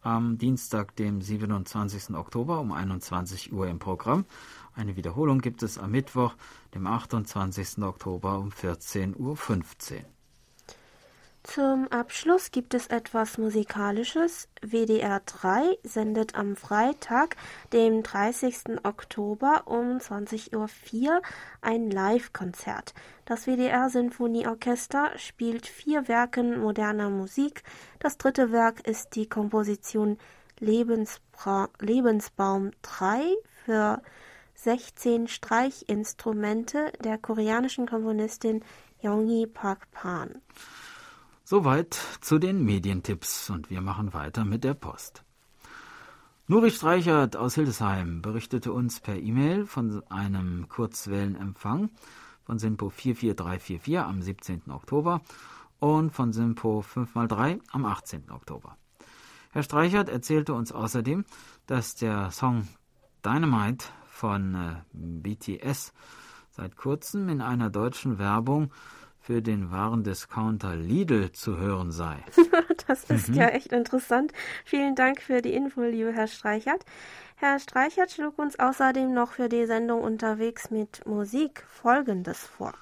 am 0.04 0.38
Dienstag, 0.38 0.96
dem 0.98 1.20
27. 1.20 2.16
Oktober 2.16 2.60
um 2.60 2.72
21 2.72 3.52
Uhr 3.52 3.68
im 3.68 3.80
Programm. 3.80 4.26
Eine 4.76 4.96
Wiederholung 4.96 5.40
gibt 5.40 5.64
es 5.64 5.80
am 5.80 5.90
Mittwoch, 5.90 6.36
dem 6.76 6.86
28. 6.86 7.80
Oktober 7.80 8.38
um 8.38 8.50
14.15 8.50 9.16
Uhr. 9.18 9.36
Zum 11.44 11.88
Abschluss 11.88 12.52
gibt 12.52 12.76
es 12.76 12.86
etwas 12.88 13.40
Musikalisches. 13.40 14.48
WDR 14.62 15.22
3 15.26 15.80
sendet 15.84 16.36
am 16.36 16.56
Freitag, 16.56 17.36
dem 17.74 18.04
30. 18.04 18.84
Oktober 18.84 19.64
um 19.66 19.98
20.04 19.98 20.56
Uhr 21.08 21.22
ein 21.62 21.90
Live-Konzert. 21.90 22.94
Das 23.26 23.48
WDR 23.48 23.90
Sinfonieorchester 23.90 25.18
spielt 25.18 25.66
vier 25.66 26.08
Werken 26.08 26.60
moderner 26.60 27.10
Musik. 27.10 27.64
Das 27.98 28.20
dritte 28.20 28.52
Werk 28.52 28.88
ist 28.88 29.16
die 29.16 29.28
Komposition 29.28 30.20
Lebensbra 30.60 31.70
Lebensbaum 31.80 32.70
3 32.84 33.36
für 33.66 34.02
16 34.54 35.28
Streichinstrumente 35.28 36.92
der 37.04 37.18
koreanischen 37.18 37.88
Komponistin 37.88 38.64
Yongi 39.02 39.48
Park 39.48 39.90
Pan. 39.92 40.40
Soweit 41.52 42.00
zu 42.22 42.40
den 42.40 42.64
Medientipps 42.64 43.50
und 43.50 43.70
wir 43.70 43.82
machen 43.82 44.14
weiter 44.14 44.46
mit 44.46 44.64
der 44.64 44.74
Post. 44.74 45.26
Nuri 46.48 46.72
Streichert 46.72 47.36
aus 47.36 47.56
Hildesheim 47.56 48.22
berichtete 48.22 48.72
uns 48.72 49.02
per 49.02 49.18
E-Mail 49.18 49.66
von 49.66 50.02
einem 50.10 50.70
Kurzwellenempfang 50.70 51.90
von 52.46 52.58
Sinpo 52.58 52.90
44344 52.90 54.00
am 54.00 54.22
17. 54.22 54.72
Oktober 54.72 55.20
und 55.80 56.12
von 56.12 56.32
Sinpo 56.32 56.86
5x3 56.90 57.60
am 57.74 57.84
18. 57.84 58.32
Oktober. 58.32 58.78
Herr 59.52 59.64
Streichert 59.64 60.08
erzählte 60.08 60.54
uns 60.54 60.72
außerdem, 60.72 61.26
dass 61.66 61.96
der 61.96 62.32
Song 62.32 62.66
Dynamite 63.26 63.88
von 64.08 64.56
äh, 64.56 64.76
BTS 64.94 65.92
seit 66.50 66.78
kurzem 66.78 67.28
in 67.28 67.42
einer 67.42 67.70
deutschen 67.70 68.20
Werbung 68.20 68.72
für 69.22 69.42
den 69.42 69.72
Warendiscounter 69.72 70.76
Lidl 70.76 71.32
zu 71.32 71.58
hören 71.58 71.92
sei. 71.92 72.18
das 72.88 73.04
ist 73.06 73.30
mhm. 73.30 73.36
ja 73.36 73.48
echt 73.50 73.72
interessant. 73.72 74.34
Vielen 74.66 74.96
Dank 74.96 75.22
für 75.22 75.42
die 75.42 75.54
Info, 75.54 75.82
liebe 75.82 76.12
Herr 76.12 76.28
Streichert. 76.28 76.84
Herr 77.36 77.60
Streichert 77.60 78.12
schlug 78.12 78.40
uns 78.40 78.60
außerdem 78.60 79.14
noch 79.14 79.34
für 79.34 79.48
die 79.48 79.66
Sendung 79.68 80.02
unterwegs 80.02 80.72
mit 80.72 81.06
Musik 81.06 81.64
Folgendes 81.68 82.40
vor. 82.40 82.74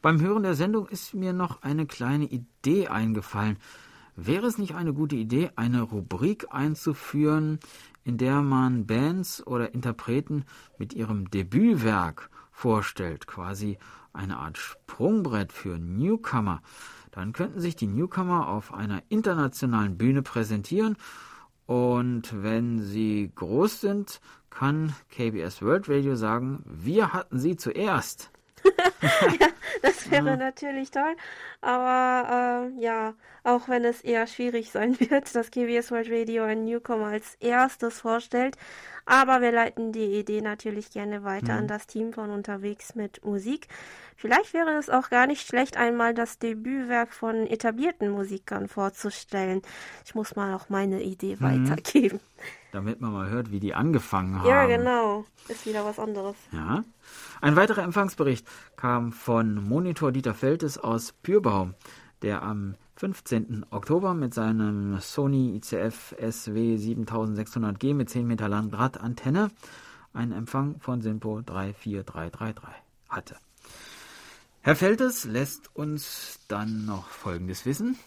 Beim 0.00 0.20
Hören 0.20 0.44
der 0.44 0.54
Sendung 0.54 0.88
ist 0.88 1.12
mir 1.12 1.32
noch 1.32 1.62
eine 1.62 1.86
kleine 1.86 2.24
Idee 2.24 2.88
eingefallen. 2.88 3.58
Wäre 4.16 4.46
es 4.46 4.58
nicht 4.58 4.74
eine 4.74 4.94
gute 4.94 5.16
Idee, 5.16 5.50
eine 5.56 5.82
Rubrik 5.82 6.46
einzuführen, 6.50 7.58
in 8.04 8.16
der 8.16 8.42
man 8.42 8.86
Bands 8.86 9.46
oder 9.46 9.74
Interpreten 9.74 10.44
mit 10.78 10.94
ihrem 10.94 11.30
Debütwerk 11.30 12.30
vorstellt, 12.50 13.26
quasi 13.26 13.78
eine 14.12 14.38
Art 14.38 14.58
Sprungbrett 14.58 15.52
für 15.52 15.78
Newcomer. 15.78 16.62
Dann 17.10 17.32
könnten 17.32 17.60
sich 17.60 17.76
die 17.76 17.86
Newcomer 17.86 18.48
auf 18.48 18.72
einer 18.72 19.02
internationalen 19.08 19.98
Bühne 19.98 20.22
präsentieren 20.22 20.96
und 21.66 22.42
wenn 22.42 22.80
sie 22.80 23.30
groß 23.34 23.80
sind, 23.80 24.20
kann 24.50 24.92
KBS 25.10 25.62
World 25.62 25.88
Radio 25.88 26.16
sagen, 26.16 26.64
wir 26.66 27.12
hatten 27.12 27.38
sie 27.38 27.56
zuerst. 27.56 28.32
ja, 29.40 29.48
das 29.82 30.10
wäre 30.10 30.30
ja. 30.30 30.36
natürlich 30.36 30.90
toll. 30.90 31.16
Aber 31.60 32.70
äh, 32.76 32.82
ja, 32.82 33.14
auch 33.44 33.68
wenn 33.68 33.84
es 33.84 34.00
eher 34.00 34.26
schwierig 34.26 34.70
sein 34.70 34.98
wird, 35.10 35.34
dass 35.34 35.50
KBS 35.50 35.90
World 35.90 36.10
Radio 36.10 36.44
ein 36.44 36.64
Newcomer 36.64 37.06
als 37.06 37.36
erstes 37.40 38.00
vorstellt. 38.00 38.56
Aber 39.06 39.40
wir 39.40 39.50
leiten 39.50 39.92
die 39.92 40.18
Idee 40.18 40.40
natürlich 40.40 40.90
gerne 40.90 41.24
weiter 41.24 41.54
mhm. 41.54 41.58
an 41.60 41.68
das 41.68 41.86
Team 41.86 42.12
von 42.12 42.30
unterwegs 42.30 42.94
mit 42.94 43.24
Musik. 43.24 43.66
Vielleicht 44.16 44.52
wäre 44.52 44.76
es 44.76 44.90
auch 44.90 45.08
gar 45.08 45.26
nicht 45.26 45.46
schlecht, 45.46 45.76
einmal 45.78 46.12
das 46.12 46.38
Debütwerk 46.38 47.12
von 47.14 47.46
etablierten 47.46 48.10
Musikern 48.10 48.68
vorzustellen. 48.68 49.62
Ich 50.04 50.14
muss 50.14 50.36
mal 50.36 50.54
auch 50.54 50.68
meine 50.68 51.02
Idee 51.02 51.36
mhm. 51.40 51.68
weitergeben. 51.68 52.20
Damit 52.72 53.00
man 53.00 53.12
mal 53.12 53.28
hört, 53.28 53.50
wie 53.50 53.60
die 53.60 53.74
angefangen 53.74 54.38
haben. 54.38 54.48
Ja, 54.48 54.66
genau. 54.66 55.24
Ist 55.48 55.66
wieder 55.66 55.84
was 55.84 55.98
anderes. 55.98 56.36
Ja. 56.52 56.84
Ein 57.40 57.56
weiterer 57.56 57.82
Empfangsbericht 57.82 58.46
kam 58.76 59.12
von 59.12 59.54
Monitor 59.66 60.12
Dieter 60.12 60.34
Feltes 60.34 60.78
aus 60.78 61.12
Pürbaum, 61.12 61.74
der 62.22 62.42
am 62.42 62.76
15. 62.96 63.66
Oktober 63.70 64.14
mit 64.14 64.34
seinem 64.34 65.00
Sony 65.00 65.56
ICF 65.56 66.14
SW 66.20 66.76
7600G 66.76 67.94
mit 67.94 68.10
10 68.10 68.26
Meter 68.26 68.48
langen 68.48 68.70
Drahtantenne 68.70 69.50
einen 70.12 70.32
Empfang 70.32 70.78
von 70.80 71.00
Sinpo 71.00 71.40
34333 71.42 72.54
hatte. 73.08 73.36
Herr 74.60 74.76
Feltes 74.76 75.24
lässt 75.24 75.74
uns 75.74 76.40
dann 76.48 76.84
noch 76.84 77.08
Folgendes 77.08 77.64
wissen. 77.64 77.98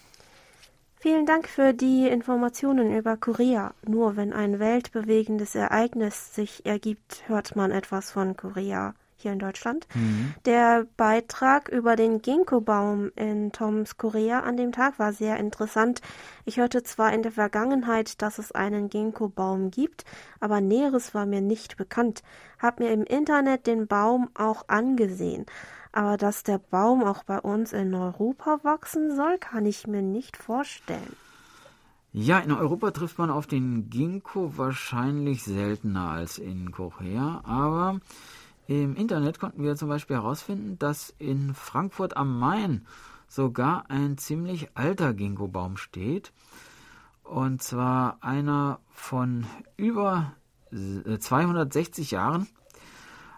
Vielen 1.03 1.25
Dank 1.25 1.49
für 1.49 1.73
die 1.73 2.07
Informationen 2.07 2.95
über 2.95 3.17
Korea. 3.17 3.73
Nur 3.85 4.15
wenn 4.15 4.31
ein 4.31 4.59
weltbewegendes 4.59 5.53
Ereignis 5.53 6.33
sich 6.33 6.65
ergibt, 6.65 7.23
hört 7.27 7.57
man 7.57 7.71
etwas 7.71 8.09
von 8.09 8.37
Korea 8.37 8.93
hier 9.17 9.33
in 9.33 9.39
Deutschland. 9.39 9.85
Mhm. 9.95 10.33
Der 10.45 10.87
Beitrag 10.95 11.67
über 11.67 11.97
den 11.97 12.21
Ginkgo-Baum 12.21 13.11
in 13.17 13.51
Toms 13.51 13.97
Korea 13.97 14.39
an 14.39 14.55
dem 14.55 14.71
Tag 14.71 14.97
war 14.97 15.11
sehr 15.11 15.35
interessant. 15.35 15.99
Ich 16.45 16.55
hörte 16.55 16.83
zwar 16.83 17.11
in 17.11 17.21
der 17.21 17.33
Vergangenheit, 17.33 18.21
dass 18.21 18.37
es 18.37 18.53
einen 18.53 18.89
Ginkgo-Baum 18.89 19.71
gibt, 19.71 20.05
aber 20.39 20.61
Näheres 20.61 21.13
war 21.13 21.25
mir 21.25 21.41
nicht 21.41 21.75
bekannt. 21.75 22.23
Hab 22.59 22.79
mir 22.79 22.93
im 22.93 23.03
Internet 23.03 23.67
den 23.67 23.87
Baum 23.87 24.29
auch 24.35 24.69
angesehen. 24.69 25.47
Aber 25.93 26.17
dass 26.17 26.43
der 26.43 26.57
Baum 26.57 27.03
auch 27.03 27.23
bei 27.23 27.39
uns 27.39 27.71
in 27.71 27.93
Europa 27.93 28.59
wachsen 28.63 29.15
soll, 29.15 29.37
kann 29.37 29.65
ich 29.65 29.87
mir 29.87 30.01
nicht 30.01 30.35
vorstellen. 30.35 31.15
Ja, 32.11 32.39
in 32.39 32.51
Europa 32.51 32.91
trifft 32.91 33.17
man 33.17 33.29
auf 33.29 33.47
den 33.47 33.89
Ginkgo 33.89 34.57
wahrscheinlich 34.57 35.43
seltener 35.43 36.09
als 36.09 36.39
in 36.39 36.71
Korea, 36.71 37.41
aber 37.43 37.99
im 38.67 38.95
Internet 38.95 39.39
konnten 39.39 39.63
wir 39.63 39.75
zum 39.75 39.89
Beispiel 39.89 40.15
herausfinden, 40.15 40.79
dass 40.79 41.13
in 41.19 41.53
Frankfurt 41.53 42.17
am 42.17 42.39
Main 42.39 42.85
sogar 43.27 43.89
ein 43.89 44.17
ziemlich 44.17 44.75
alter 44.75 45.13
Ginkgo-Baum 45.13 45.77
steht. 45.77 46.31
Und 47.23 47.61
zwar 47.61 48.17
einer 48.21 48.79
von 48.91 49.45
über 49.75 50.33
260 50.71 52.11
Jahren 52.11 52.47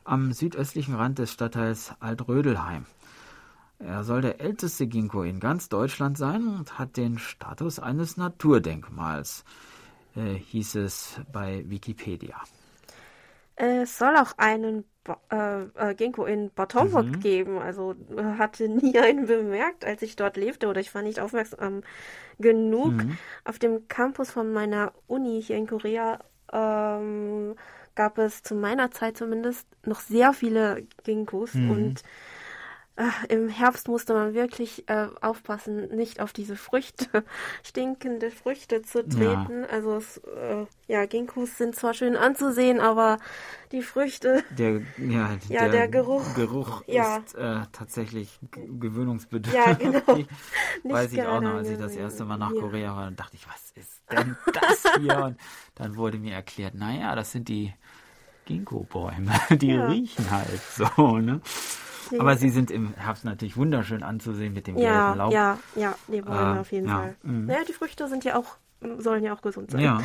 am 0.06 0.32
südöstlichen 0.32 0.96
Rand 0.96 1.20
des 1.20 1.32
Stadtteils 1.32 1.94
Altrödelheim. 2.00 2.86
Er 3.80 4.04
soll 4.04 4.22
der 4.22 4.40
älteste 4.40 4.88
Ginkgo 4.88 5.24
in 5.24 5.40
ganz 5.40 5.68
Deutschland 5.68 6.18
sein 6.18 6.48
und 6.48 6.80
hat 6.80 6.96
den 6.96 7.20
Status 7.20 7.80
eines 7.80 8.16
Naturdenkmals, 8.16 9.44
äh, 10.16 10.36
hieß 10.36 10.76
es 10.76 11.20
bei 11.32 11.64
Wikipedia. 11.68 12.42
Es 13.58 13.98
soll 13.98 14.16
auch 14.18 14.34
einen 14.38 14.86
äh, 15.30 15.64
äh, 15.76 15.96
Ginkgo 15.96 16.26
in 16.26 16.52
Homburg 16.74 17.06
mhm. 17.06 17.20
geben. 17.20 17.58
Also 17.60 17.96
äh, 18.16 18.24
hatte 18.38 18.68
nie 18.68 18.98
einen 19.00 19.28
bemerkt, 19.28 19.86
als 19.86 20.02
ich 20.02 20.16
dort 20.16 20.38
lebte 20.38 20.68
oder 20.68 20.82
ich 20.82 20.94
war 20.96 21.02
nicht 21.02 21.20
aufmerksam 21.20 21.82
genug. 22.40 22.94
Mhm. 22.94 23.18
Auf 23.44 23.60
dem 23.60 23.88
Campus 23.88 24.32
von 24.32 24.52
meiner 24.52 24.94
Uni 25.08 25.42
hier 25.42 25.58
in 25.58 25.68
Korea 25.68 26.20
ähm, 26.52 27.56
gab 27.96 28.18
es 28.18 28.44
zu 28.44 28.56
meiner 28.56 28.92
Zeit 28.92 29.18
zumindest 29.18 29.68
noch 29.86 30.00
sehr 30.00 30.34
viele 30.34 30.86
Ginkgos 31.04 31.54
mhm. 31.54 31.72
und 31.72 32.04
äh, 32.98 33.34
Im 33.34 33.50
Herbst 33.50 33.90
musste 33.90 34.14
man 34.14 34.34
wirklich 34.34 34.88
äh, 34.88 35.08
aufpassen, 35.20 35.94
nicht 35.94 36.22
auf 36.22 36.32
diese 36.32 36.56
Früchte, 36.56 37.26
stinkende 37.64 38.32
Früchte 38.32 38.84
zu 38.84 39.06
treten. 39.06 39.64
Ja. 39.64 39.70
Also 39.70 39.98
es, 39.98 40.18
äh, 40.20 40.66
ja, 40.88 41.06
Ginkgos 41.06 41.58
sind 41.58 41.76
zwar 41.76 41.94
schön 41.94 42.16
anzusehen, 42.16 42.80
aber 42.80 43.18
die 43.74 43.82
Früchte, 43.82 44.46
der, 44.58 44.82
ja, 44.98 45.38
ja 45.50 45.62
der, 45.64 45.70
der, 45.70 45.88
Geruch, 45.90 46.36
Geruch 46.36 46.84
ja. 46.88 47.18
ist 47.18 47.36
äh, 47.36 47.64
tatsächlich 47.74 48.40
gewöhnungsbedürftig. 48.52 49.66
Ja, 49.66 49.74
genau. 49.74 50.26
Weiß 50.84 51.12
ich 51.12 51.22
auch 51.24 51.42
noch, 51.42 51.56
als 51.56 51.70
ich 51.70 51.78
das 51.78 51.98
erste 51.98 52.24
Mal 52.24 52.38
nach. 52.38 52.54
Korea 52.56 52.96
war, 52.96 53.06
dann 53.06 53.18
dachte 53.18 53.36
ich, 53.36 53.46
was 53.50 53.72
ist 53.72 54.02
denn 54.10 54.38
das 54.54 54.84
hier? 55.02 55.18
Und 55.18 55.38
dann 55.76 55.98
wurde 55.98 56.18
mir 56.18 56.34
erklärt, 56.34 56.76
naja, 56.76 57.14
das 57.16 57.34
sind 57.34 57.50
die 57.50 57.74
Ginkgo-Bäume, 58.46 59.32
die 59.58 59.74
ja. 59.74 59.88
riechen 59.88 60.30
halt 60.32 60.62
so, 60.62 61.18
ne? 61.18 61.42
Aber 62.20 62.38
sie 62.38 62.50
sind 62.50 62.72
im 62.72 62.94
Herbst 62.94 63.26
natürlich 63.26 63.58
wunderschön 63.58 64.04
anzusehen 64.04 64.54
mit 64.54 64.68
dem 64.68 64.78
ja, 64.78 65.08
gelben 65.08 65.18
Laub. 65.18 65.34
Ja, 65.34 65.58
ja, 65.76 65.96
die 66.08 66.22
Bäume 66.22 66.58
äh, 66.58 66.60
auf 66.60 66.72
jeden 66.72 66.88
ja. 66.88 67.00
Fall. 67.00 67.16
Mhm. 67.24 67.46
Naja, 67.48 67.64
die 67.68 67.74
Früchte 67.74 68.08
sind 68.08 68.24
ja 68.24 68.38
auch, 68.38 68.58
sollen 69.00 69.24
ja 69.24 69.34
auch 69.34 69.42
gesund 69.42 69.72
sein. 69.72 69.82
Ja. 69.82 70.02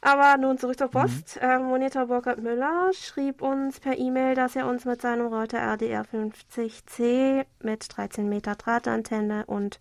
Aber 0.00 0.36
nun 0.38 0.58
zurück 0.58 0.78
zur 0.78 0.88
Post. 0.88 1.36
Mhm. 1.36 1.48
Ähm, 1.48 1.62
Monitor 1.64 2.06
Burkhard 2.06 2.40
Müller 2.40 2.90
schrieb 2.92 3.42
uns 3.42 3.80
per 3.80 3.98
E-Mail, 3.98 4.34
dass 4.34 4.54
er 4.54 4.66
uns 4.68 4.84
mit 4.84 5.02
seinem 5.02 5.26
Router 5.26 5.58
RDR 5.58 6.04
50C 6.04 7.44
mit 7.62 7.96
13 7.96 8.28
Meter 8.28 8.54
Drahtantenne 8.54 9.44
und 9.46 9.80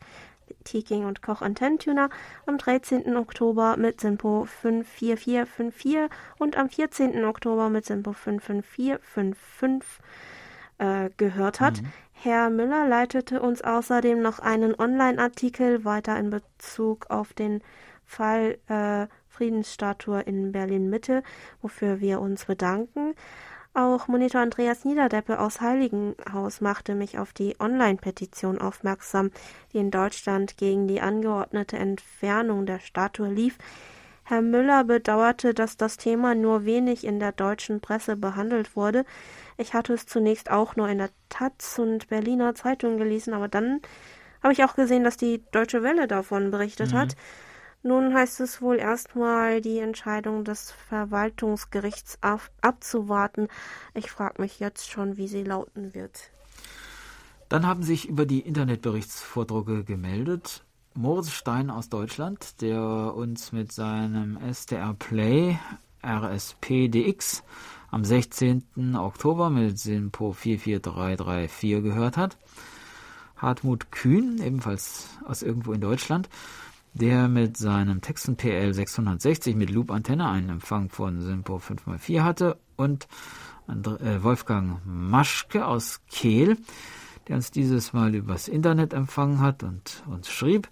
Teking 0.64 1.06
und 1.06 1.22
Koch 1.22 1.42
Antennentuner 1.42 2.10
am 2.46 2.58
13. 2.58 3.16
Oktober 3.16 3.78
mit 3.78 4.02
Simpo 4.02 4.46
54454 4.46 6.10
und 6.38 6.58
am 6.58 6.70
14. 6.70 7.26
Oktober 7.26 7.70
mit 7.70 7.86
Simpo 7.86 8.14
55455 8.14 10.00
äh, 10.78 11.10
gehört 11.18 11.60
hat. 11.60 11.82
Mhm. 11.82 11.88
Herr 12.14 12.50
Müller 12.50 12.88
leitete 12.88 13.42
uns 13.42 13.62
außerdem 13.62 14.22
noch 14.22 14.40
einen 14.40 14.74
Online-Artikel 14.78 15.86
weiter 15.86 16.18
in 16.18 16.30
Bezug 16.32 17.10
auf 17.10 17.34
den 17.34 17.62
Fall 18.06 18.58
äh, 18.68 19.08
Friedensstatue 19.28 20.22
in 20.22 20.52
Berlin-Mitte, 20.52 21.22
wofür 21.62 22.00
wir 22.00 22.20
uns 22.20 22.46
bedanken. 22.46 23.14
Auch 23.78 24.08
Monitor 24.08 24.42
Andreas 24.42 24.86
Niederdeppe 24.86 25.40
aus 25.40 25.62
Heiligenhaus 25.62 26.62
machte 26.62 26.96
mich 26.96 27.20
auf 27.20 27.32
die 27.32 27.56
Online-Petition 27.60 28.58
aufmerksam, 28.58 29.30
die 29.72 29.78
in 29.78 29.92
Deutschland 29.92 30.58
gegen 30.58 30.88
die 30.88 31.00
angeordnete 31.00 31.78
Entfernung 31.78 32.66
der 32.66 32.80
Statue 32.80 33.30
lief. 33.30 33.60
Herr 34.24 34.42
Müller 34.42 34.84
bedauerte, 34.84 35.54
dass 35.54 35.78
das 35.78 35.98
Thema 35.98 36.34
nur 36.34 36.66
wenig 36.66 37.04
in 37.04 37.20
der 37.20 37.34
deutschen 37.34 37.80
Presse 37.80 38.16
behandelt 38.16 38.76
wurde. 38.76 39.06
Ich 39.58 39.76
hatte 39.76 39.94
es 39.94 40.08
zunächst 40.08 40.50
auch 40.50 40.76
nur 40.76 40.90
in 40.90 40.98
der 40.98 41.12
Taz 41.30 41.78
und 41.78 42.08
Berliner 42.08 42.56
Zeitung 42.56 42.98
gelesen, 42.98 43.36
aber 43.36 43.48
dann 43.48 43.82
habe 44.42 44.54
ich 44.54 44.64
auch 44.64 44.74
gesehen, 44.74 45.04
dass 45.04 45.18
die 45.18 45.44
Deutsche 45.52 45.84
Welle 45.84 46.08
davon 46.08 46.50
berichtet 46.50 46.94
mhm. 46.94 46.98
hat. 46.98 47.16
Nun 47.84 48.14
heißt 48.14 48.40
es 48.42 48.62
wohl 48.62 48.78
erstmal, 48.78 49.62
die 49.62 49.80
Entscheidung 49.80 50.44
des 50.44 50.72
Verwaltungsgerichts 50.72 52.18
ab 52.22 52.42
abzuwarten. 52.62 53.48
Ich 53.94 54.12
frage 54.12 54.42
mich 54.42 54.60
jetzt 54.60 54.90
schon, 54.90 55.18
wie 55.18 55.28
sie 55.28 55.44
lauten 55.44 55.94
wird. 55.94 56.32
Dann 57.50 57.66
haben 57.66 57.84
sich 57.84 58.10
über 58.10 58.26
die 58.26 58.42
Internetberichtsvordrucke 58.42 59.84
gemeldet 59.84 60.64
Moritz 60.98 61.30
Stein 61.30 61.70
aus 61.70 61.90
Deutschland, 61.90 62.60
der 62.62 63.14
uns 63.16 63.52
mit 63.52 63.72
seinem 63.72 64.36
SDR 64.38 64.96
Play 64.96 65.60
RSPDX 66.04 67.44
am 67.92 68.04
16. 68.04 68.96
Oktober 68.96 69.52
mit 69.52 69.78
Sinpo 69.78 70.34
44334 70.34 71.84
gehört 71.84 72.18
hat. 72.18 72.38
Hartmut 73.36 73.92
Kühn, 73.92 74.42
ebenfalls 74.42 75.10
aus 75.24 75.44
irgendwo 75.44 75.72
in 75.74 75.82
Deutschland, 75.82 76.30
der 76.98 77.28
mit 77.28 77.58
seinem 77.58 78.02
Texten 78.02 78.36
PL 78.36 78.74
660 78.74 79.56
mit 79.56 79.70
Loop-Antenne 79.70 80.28
einen 80.28 80.50
Empfang 80.50 80.90
von 80.90 81.22
Simpo 81.22 81.58
5x4 81.58 82.24
hatte 82.24 82.58
und 82.76 83.08
äh, 83.68 84.24
Wolfgang 84.24 84.80
Maschke 84.86 85.66
aus 85.66 86.02
Kehl, 86.10 86.58
der 87.28 87.36
uns 87.36 87.52
dieses 87.52 87.94
Mal 87.94 88.16
übers 88.16 88.48
Internet 88.48 88.94
empfangen 88.94 89.42
hat 89.42 89.64
und 89.64 90.04
uns 90.08 90.30
schrieb. 90.30 90.70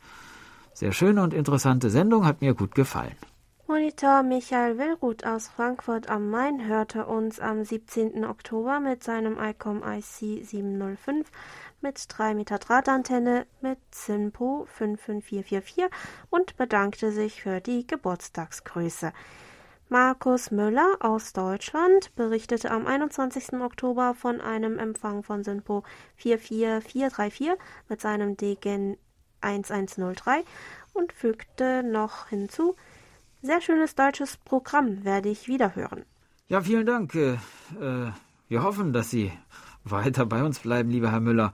Sehr 0.73 0.91
schöne 0.91 1.21
und 1.21 1.33
interessante 1.33 1.89
Sendung, 1.89 2.25
hat 2.25 2.41
mir 2.41 2.53
gut 2.53 2.75
gefallen. 2.75 3.15
Monitor 3.67 4.21
Michael 4.21 4.77
Willruth 4.77 5.25
aus 5.25 5.47
Frankfurt 5.47 6.07
am 6.07 6.29
Main 6.29 6.67
hörte 6.67 7.07
uns 7.07 7.39
am 7.39 7.63
17. 7.63 8.23
Oktober 8.23 8.79
mit 8.79 9.03
seinem 9.03 9.39
ICOM 9.39 9.81
IC 9.81 10.45
705 10.45 11.31
mit 11.81 12.05
3 12.07 12.35
Meter 12.35 12.59
Drahtantenne 12.59 13.47
mit 13.61 13.79
Simpo 13.89 14.67
55444 14.67 15.85
und 16.29 16.55
bedankte 16.57 17.11
sich 17.11 17.41
für 17.41 17.59
die 17.59 17.87
Geburtstagsgrüße. 17.87 19.11
Markus 19.89 20.51
Müller 20.51 20.97
aus 20.99 21.33
Deutschland 21.33 22.15
berichtete 22.15 22.69
am 22.69 22.85
21. 22.85 23.53
Oktober 23.53 24.13
von 24.13 24.41
einem 24.41 24.77
Empfang 24.77 25.23
von 25.23 25.43
Simpo 25.43 25.83
44434 26.17 27.53
mit 27.89 27.99
seinem 27.99 28.37
DGen 28.37 28.97
1103 29.41 30.43
und 30.93 31.13
fügte 31.13 31.81
noch 31.81 32.27
hinzu, 32.27 32.75
sehr 33.45 33.61
schönes 33.61 33.95
deutsches 33.95 34.37
Programm 34.37 35.03
werde 35.03 35.29
ich 35.29 35.47
wiederhören. 35.47 36.03
Ja, 36.47 36.61
vielen 36.61 36.85
Dank. 36.85 37.15
Äh, 37.15 37.33
äh, 37.79 38.11
wir 38.47 38.63
hoffen, 38.63 38.93
dass 38.93 39.09
Sie 39.09 39.31
weiter 39.83 40.25
bei 40.25 40.43
uns 40.43 40.59
bleiben, 40.59 40.89
lieber 40.89 41.11
Herr 41.11 41.19
Müller. 41.19 41.53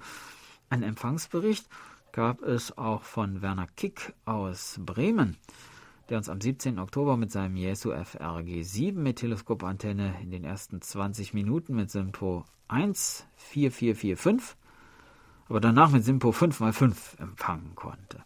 Ein 0.69 0.83
Empfangsbericht 0.83 1.67
gab 2.11 2.41
es 2.41 2.77
auch 2.77 3.03
von 3.03 3.41
Werner 3.41 3.67
Kick 3.75 4.13
aus 4.25 4.79
Bremen, 4.79 5.37
der 6.09 6.17
uns 6.17 6.29
am 6.29 6.41
17. 6.41 6.79
Oktober 6.79 7.17
mit 7.17 7.31
seinem 7.31 7.55
Jesu 7.55 7.91
FRG 7.91 8.63
7 8.63 9.01
mit 9.01 9.19
Teleskopantenne 9.19 10.15
in 10.21 10.31
den 10.31 10.43
ersten 10.43 10.81
20 10.81 11.33
Minuten 11.33 11.75
mit 11.75 11.89
Simpo 11.89 12.45
14445, 12.69 14.57
aber 15.47 15.59
danach 15.59 15.91
mit 15.91 16.03
Simpo 16.03 16.29
5x5 16.29 17.19
empfangen 17.19 17.75
konnte. 17.75 18.23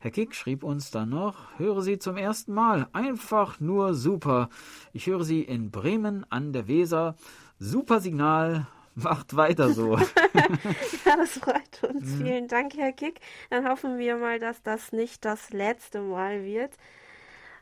Herr 0.00 0.12
Kick 0.12 0.36
schrieb 0.36 0.62
uns 0.62 0.92
dann 0.92 1.08
noch, 1.08 1.58
höre 1.58 1.82
Sie 1.82 1.98
zum 1.98 2.16
ersten 2.16 2.54
Mal, 2.54 2.86
einfach 2.92 3.58
nur 3.58 3.94
super. 3.94 4.48
Ich 4.92 5.08
höre 5.08 5.24
Sie 5.24 5.42
in 5.42 5.72
Bremen 5.72 6.24
an 6.30 6.52
der 6.52 6.68
Weser. 6.68 7.16
Super 7.58 7.98
Signal, 7.98 8.68
macht 8.94 9.34
weiter 9.34 9.70
so. 9.70 9.96
ja, 11.04 11.16
das 11.16 11.38
freut 11.38 11.82
uns. 11.82 12.04
Mhm. 12.04 12.24
Vielen 12.24 12.48
Dank, 12.48 12.76
Herr 12.76 12.92
Kick. 12.92 13.20
Dann 13.50 13.68
hoffen 13.68 13.98
wir 13.98 14.16
mal, 14.16 14.38
dass 14.38 14.62
das 14.62 14.92
nicht 14.92 15.24
das 15.24 15.50
letzte 15.50 16.00
Mal 16.00 16.44
wird. 16.44 16.74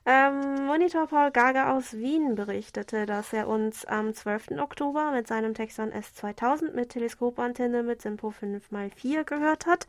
Ähm, 0.05 0.66
Monitor 0.66 1.07
Paul 1.07 1.31
Gaga 1.31 1.75
aus 1.75 1.94
Wien 1.94 2.35
berichtete, 2.35 3.07
dass 3.07 3.33
er 3.33 3.49
uns 3.49 3.87
am 3.87 4.12
12. 4.12 4.53
Oktober 4.61 5.11
mit 5.11 5.27
seinem 5.27 5.55
Texan 5.55 5.90
S2000 5.90 6.75
mit 6.75 6.90
Teleskopantenne 6.90 7.83
mit 7.83 8.03
Simpo 8.03 8.29
5x4 8.29 9.25
gehört 9.25 9.64
hat. 9.64 9.87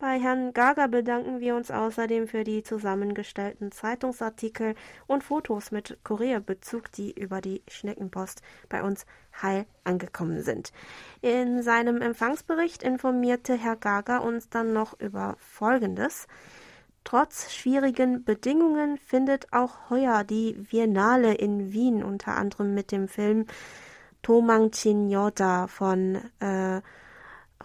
Bei 0.00 0.18
Herrn 0.18 0.54
Gaga 0.54 0.86
bedanken 0.86 1.40
wir 1.40 1.54
uns 1.54 1.70
außerdem 1.70 2.26
für 2.26 2.42
die 2.42 2.62
zusammengestellten 2.62 3.70
Zeitungsartikel 3.70 4.74
und 5.06 5.22
Fotos 5.22 5.72
mit 5.72 5.98
Korea-Bezug, 6.04 6.90
die 6.92 7.12
über 7.12 7.42
die 7.42 7.62
Schneckenpost 7.68 8.40
bei 8.70 8.82
uns 8.82 9.04
heil 9.42 9.66
angekommen 9.84 10.40
sind. 10.40 10.72
In 11.20 11.62
seinem 11.62 12.00
Empfangsbericht 12.00 12.82
informierte 12.82 13.52
Herr 13.52 13.76
Gaga 13.76 14.20
uns 14.20 14.48
dann 14.48 14.72
noch 14.72 14.98
über 14.98 15.36
Folgendes. 15.38 16.28
Trotz 17.04 17.52
schwierigen 17.52 18.24
Bedingungen 18.24 18.96
findet 18.96 19.52
auch 19.52 19.90
heuer 19.90 20.24
die 20.24 20.54
Biennale 20.54 21.34
in 21.34 21.74
Wien 21.74 22.02
unter 22.02 22.38
anderem 22.38 22.72
mit 22.72 22.90
dem 22.90 23.06
Film 23.06 23.44
Tomang 24.22 24.70
Chin 24.70 25.10
Yoda 25.10 25.66
von 25.66 26.22
äh, 26.40 26.80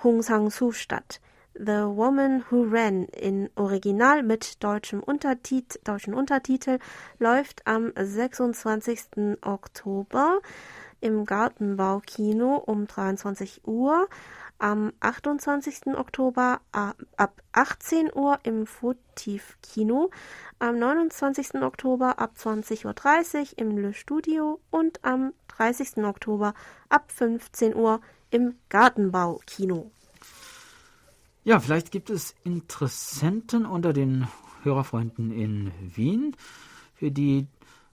Hong 0.03 0.21
Sang-soo 0.21 0.73
statt. 0.73 1.21
The 1.57 1.87
Woman 1.87 2.43
Who 2.49 2.65
Ran 2.69 3.05
in 3.05 3.49
Original 3.55 4.23
mit 4.23 4.61
deutschem 4.61 5.01
Untertit 5.01 5.79
deutschen 5.85 6.13
Untertitel 6.13 6.79
läuft 7.17 7.65
am 7.65 7.93
26. 7.95 9.37
Oktober 9.41 10.41
im 10.99 11.23
Gartenbaukino 11.25 12.57
um 12.57 12.87
23 12.87 13.65
Uhr, 13.65 14.09
am 14.59 14.91
28. 14.99 15.95
Oktober 15.95 16.59
ab 16.73 17.41
18 17.53 18.11
Uhr 18.13 18.37
im 18.43 18.67
Fotiv-Kino, 18.67 20.09
am 20.59 20.77
29. 20.77 21.61
Oktober 21.61 22.19
ab 22.19 22.33
20.30 22.37 22.83
Uhr 22.83 23.47
im 23.55 23.77
Le 23.77 23.93
Studio 23.93 24.59
und 24.71 24.99
am 25.05 25.31
30. 25.47 26.03
Oktober 26.03 26.53
ab 26.89 27.09
15 27.13 27.75
Uhr 27.75 28.01
im 28.29 28.55
Gartenbaukino. 28.67 29.89
Ja, 31.47 31.59
vielleicht 31.59 31.91
gibt 31.91 32.09
es 32.09 32.33
Interessenten 32.43 33.67
unter 33.67 33.93
den 33.93 34.27
Hörerfreunden 34.63 35.29
in 35.29 35.71
Wien, 35.79 36.35
für 36.95 37.11
die 37.11 37.45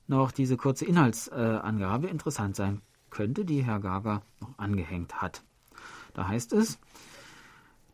noch 0.06 0.32
diese 0.32 0.56
kurze 0.56 0.86
Inhaltsangabe 0.86 2.08
interessant 2.08 2.56
sein 2.56 2.80
könnte, 3.10 3.44
die 3.44 3.62
Herr 3.62 3.78
Gaga 3.78 4.22
noch 4.40 4.58
angehängt 4.58 5.20
hat. 5.20 5.42
Da 6.14 6.28
heißt 6.28 6.54
es, 6.54 6.78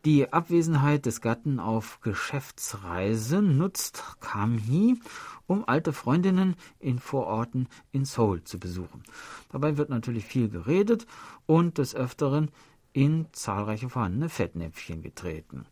die 0.05 0.31
Abwesenheit 0.31 1.05
des 1.05 1.19
Gatten 1.19 1.59
auf 1.59 1.99
Geschäftsreise 1.99 3.41
nutzt 3.41 4.15
Kamhi, 4.21 4.97
um 5.45 5.67
alte 5.67 5.91
Freundinnen 5.91 6.55
in 6.79 6.99
Vororten 6.99 7.67
in 7.91 8.05
Seoul 8.05 8.45
zu 8.45 8.59
besuchen. 8.59 9.03
Dabei 9.51 9.75
wird 9.75 9.89
natürlich 9.89 10.23
viel 10.23 10.47
geredet 10.47 11.05
und 11.47 11.79
des 11.79 11.95
Öfteren 11.95 12.49
in 12.99 13.27
zahlreiche 13.31 13.87
vorhandene 13.87 14.27
Fettnäpfchen 14.27 15.01
getreten. 15.01 15.65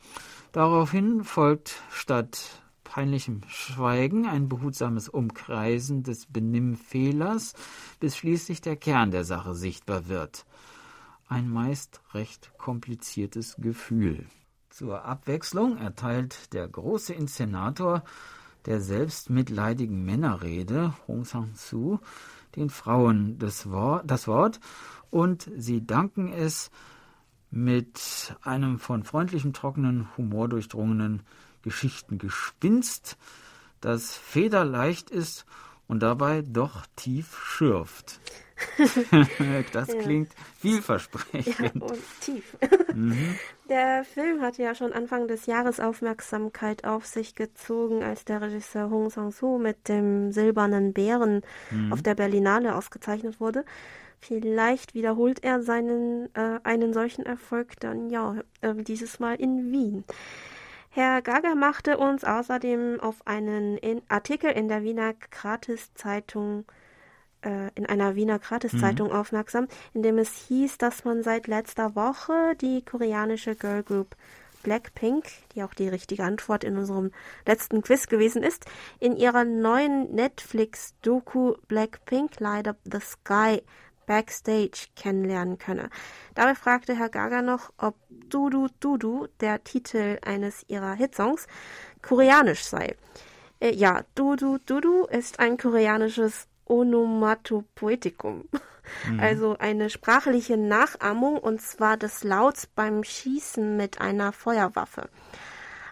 Daraufhin 0.54 1.26
folgt 1.26 1.76
statt 1.92 2.64
peinlichem 2.86 3.42
Schweigen 3.50 4.26
ein 4.26 4.48
behutsames 4.48 5.10
Umkreisen 5.10 6.04
des 6.04 6.28
Benimmfehlers, 6.28 7.54
bis 8.00 8.16
schließlich 8.16 8.62
der 8.62 8.78
Kern 8.78 9.12
der 9.12 9.26
Sache 9.26 9.56
sichtbar 9.56 10.08
wird. 10.08 10.46
Ein 11.28 11.50
meist 11.50 12.00
recht 12.14 12.54
kompliziertes 12.58 13.58
Gefühl. 13.58 14.26
Zur 14.70 15.04
Abwechslung 15.04 15.78
erteilt 15.80 16.54
der 16.54 16.66
große 16.66 17.14
Inszenator 17.14 18.06
der 18.68 18.80
selbstmitleidigen 18.80 20.02
Männerrede 20.06 20.94
Hong 21.08 21.26
Sang-soo 21.26 22.00
den 22.56 22.70
Frauen 22.70 23.38
das 23.38 23.70
Wort, 23.70 24.10
das 24.10 24.30
Wort 24.30 24.62
und 25.10 25.52
sie 25.58 25.86
danken 25.86 26.32
es, 26.32 26.72
mit 27.50 28.36
einem 28.42 28.80
von 28.80 29.04
freundlichem, 29.04 29.54
trockenen 29.54 30.08
Humor 30.18 30.50
durchdrungenen 30.50 31.24
Geschichtengespinst, 31.62 33.18
das 33.82 34.16
federleicht 34.16 35.10
ist 35.10 35.46
und 35.88 36.02
dabei 36.02 36.42
doch 36.42 36.86
tief 36.96 37.38
schürft. 37.38 38.20
das 39.72 39.88
klingt 39.88 40.32
vielversprechend. 40.60 41.76
Ja, 41.76 41.82
und 41.82 42.02
tief. 42.22 42.58
Mhm. 42.94 43.36
Der 43.70 44.04
Film 44.04 44.42
hatte 44.42 44.64
ja 44.64 44.74
schon 44.74 44.94
Anfang 44.94 45.28
des 45.28 45.46
Jahres 45.46 45.80
Aufmerksamkeit 45.80 46.84
auf 46.84 47.06
sich 47.06 47.36
gezogen, 47.36 48.04
als 48.04 48.26
der 48.26 48.42
Regisseur 48.42 48.90
Hong 48.90 49.10
Sang-soo 49.10 49.60
mit 49.60 49.88
dem 49.90 50.32
Silbernen 50.32 50.94
Bären 50.94 51.42
mhm. 51.70 51.94
auf 51.94 52.02
der 52.02 52.16
Berlinale 52.16 52.76
ausgezeichnet 52.76 53.40
wurde. 53.40 53.64
Vielleicht 54.20 54.94
wiederholt 54.94 55.44
er 55.44 55.62
seinen 55.62 56.34
äh, 56.36 56.60
einen 56.64 56.94
solchen 56.94 57.26
Erfolg 57.26 57.80
dann 57.80 58.10
ja 58.10 58.36
äh, 58.62 58.74
dieses 58.76 59.20
Mal 59.20 59.36
in 59.36 59.72
Wien. 59.72 60.04
Herr 60.90 61.22
Gaga 61.22 61.54
machte 61.54 61.98
uns 61.98 62.24
außerdem 62.24 63.00
auf 63.00 63.26
einen 63.26 63.78
in 63.78 64.02
Artikel 64.08 64.52
in 64.52 64.68
der 64.68 64.84
Wiener 64.84 65.14
Gratiszeitung 65.14 66.66
äh, 67.42 67.70
in 67.76 67.86
einer 67.86 68.16
Wiener 68.16 68.40
Gratiszeitung 68.40 69.10
mhm. 69.10 69.14
aufmerksam, 69.14 69.68
in 69.94 70.02
dem 70.02 70.18
es 70.18 70.48
hieß, 70.48 70.78
dass 70.80 71.06
man 71.06 71.22
seit 71.24 71.48
letzter 71.48 71.96
Woche 71.96 72.56
die 72.60 72.84
koreanische 72.84 73.56
Girlgroup 73.56 74.16
Blackpink, 74.64 75.26
die 75.54 75.64
auch 75.64 75.74
die 75.74 75.88
richtige 75.88 76.24
Antwort 76.24 76.64
in 76.64 76.78
unserem 76.78 77.12
letzten 77.46 77.82
Quiz 77.82 78.08
gewesen 78.08 78.44
ist, 78.44 78.66
in 79.00 79.16
ihrer 79.16 79.44
neuen 79.44 80.14
Netflix-Doku 80.14 81.56
Blackpink 81.68 82.40
Light 82.40 82.68
Up 82.68 82.78
the 82.84 83.00
Sky 83.00 83.62
Backstage 84.08 84.88
kennenlernen 84.96 85.60
könne. 85.60 85.90
Dabei 86.34 86.56
fragte 86.56 86.96
Herr 86.96 87.10
Gaga 87.10 87.44
noch, 87.44 87.72
ob 87.78 87.96
Dudu 88.10 88.70
Dudu, 88.80 89.28
der 89.40 89.64
Titel 89.64 90.18
eines 90.26 90.66
ihrer 90.68 90.94
Hitsongs, 90.94 91.46
koreanisch 92.02 92.64
sei. 92.64 92.96
Äh, 93.60 93.74
ja, 93.74 94.02
Dudu 94.16 94.58
Dudu 94.66 95.06
ist 95.06 95.40
ein 95.40 95.58
koreanisches 95.58 96.48
Onomatopoetikum, 96.66 98.46
mhm. 99.10 99.20
also 99.20 99.58
eine 99.58 99.90
sprachliche 99.90 100.58
Nachahmung 100.58 101.38
und 101.38 101.62
zwar 101.62 101.98
des 101.98 102.24
Lauts 102.24 102.68
beim 102.68 103.04
Schießen 103.04 103.78
mit 103.78 104.02
einer 104.02 104.32
Feuerwaffe. 104.32 105.10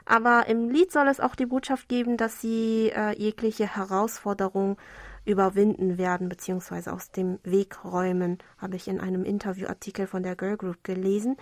Aber 0.05 0.45
im 0.47 0.69
Lied 0.69 0.91
soll 0.91 1.07
es 1.07 1.19
auch 1.19 1.35
die 1.35 1.47
Botschaft 1.47 1.89
geben, 1.89 2.15
dass 2.15 2.39
sie 2.39 2.91
äh, 2.95 3.17
jegliche 3.17 3.75
Herausforderung 3.75 4.77
überwinden 5.25 5.97
werden 5.97 6.29
bzw. 6.29 6.89
aus 6.91 7.11
dem 7.11 7.39
Weg 7.43 7.83
räumen, 7.83 8.37
habe 8.57 8.75
ich 8.75 8.87
in 8.87 8.99
einem 8.99 9.23
Interviewartikel 9.23 10.07
von 10.07 10.23
der 10.23 10.35
Girl 10.35 10.57
Group 10.57 10.83
gelesen. 10.83 11.37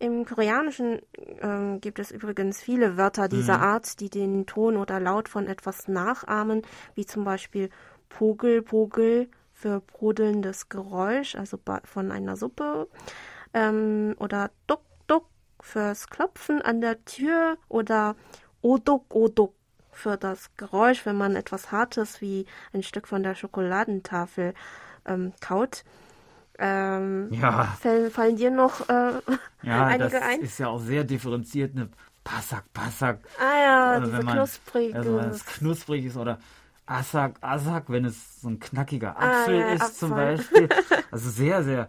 Im 0.00 0.24
Koreanischen 0.24 1.00
äh, 1.16 1.78
gibt 1.80 1.98
es 1.98 2.12
übrigens 2.12 2.60
viele 2.62 2.96
Wörter 2.96 3.28
dieser 3.28 3.58
mhm. 3.58 3.64
Art, 3.64 4.00
die 4.00 4.10
den 4.10 4.46
Ton 4.46 4.76
oder 4.76 5.00
Laut 5.00 5.28
von 5.28 5.48
etwas 5.48 5.88
nachahmen, 5.88 6.62
wie 6.94 7.04
zum 7.04 7.24
Beispiel 7.24 7.70
Pogel, 8.08 8.62
Pogel 8.62 9.28
für 9.52 9.80
brodelndes 9.80 10.68
Geräusch, 10.68 11.34
also 11.34 11.58
von 11.82 12.12
einer 12.12 12.36
Suppe, 12.36 12.88
ähm, 13.54 14.14
oder 14.18 14.52
Duck, 14.68 14.82
Duck 15.08 15.26
fürs 15.60 16.08
Klopfen 16.08 16.62
an 16.62 16.80
der 16.80 17.04
Tür 17.04 17.58
oder 17.68 18.14
Odok, 18.62 19.12
Odok 19.14 19.54
für 19.98 20.16
das 20.16 20.50
Geräusch, 20.56 21.04
wenn 21.04 21.16
man 21.16 21.36
etwas 21.36 21.72
Hartes 21.72 22.20
wie 22.20 22.46
ein 22.72 22.82
Stück 22.82 23.08
von 23.08 23.22
der 23.22 23.34
Schokoladentafel 23.34 24.54
ähm, 25.06 25.32
kaut. 25.40 25.84
Ähm, 26.58 27.28
ja. 27.32 27.76
Fallen, 27.80 28.10
fallen, 28.10 28.36
dir 28.36 28.50
noch 28.50 28.88
äh, 28.88 29.12
ja, 29.62 29.86
einige 29.86 30.10
das 30.10 30.22
ein? 30.22 30.40
ist 30.40 30.58
ja 30.58 30.68
auch 30.68 30.80
sehr 30.80 31.04
differenziert, 31.04 31.76
eine 31.76 31.88
Passak, 32.24 32.64
Passak. 32.72 33.20
Ah 33.38 33.62
ja, 33.62 33.90
also 33.92 34.10
diese 34.10 34.22
knusprig. 34.22 34.94
Also 34.94 35.16
wenn 35.16 35.30
es 35.30 35.46
knusprig 35.46 36.04
ist 36.04 36.16
oder 36.16 36.38
Assak, 36.84 37.36
Assak, 37.42 37.84
wenn 37.88 38.04
es 38.04 38.40
so 38.40 38.48
ein 38.48 38.58
knackiger 38.58 39.16
ah, 39.16 39.42
Apfel 39.42 39.62
ah, 39.62 39.68
ja, 39.68 39.72
ist 39.74 39.82
Apfel. 39.82 39.96
zum 39.96 40.10
Beispiel. 40.10 40.68
Also 41.10 41.30
sehr, 41.30 41.64
sehr 41.64 41.88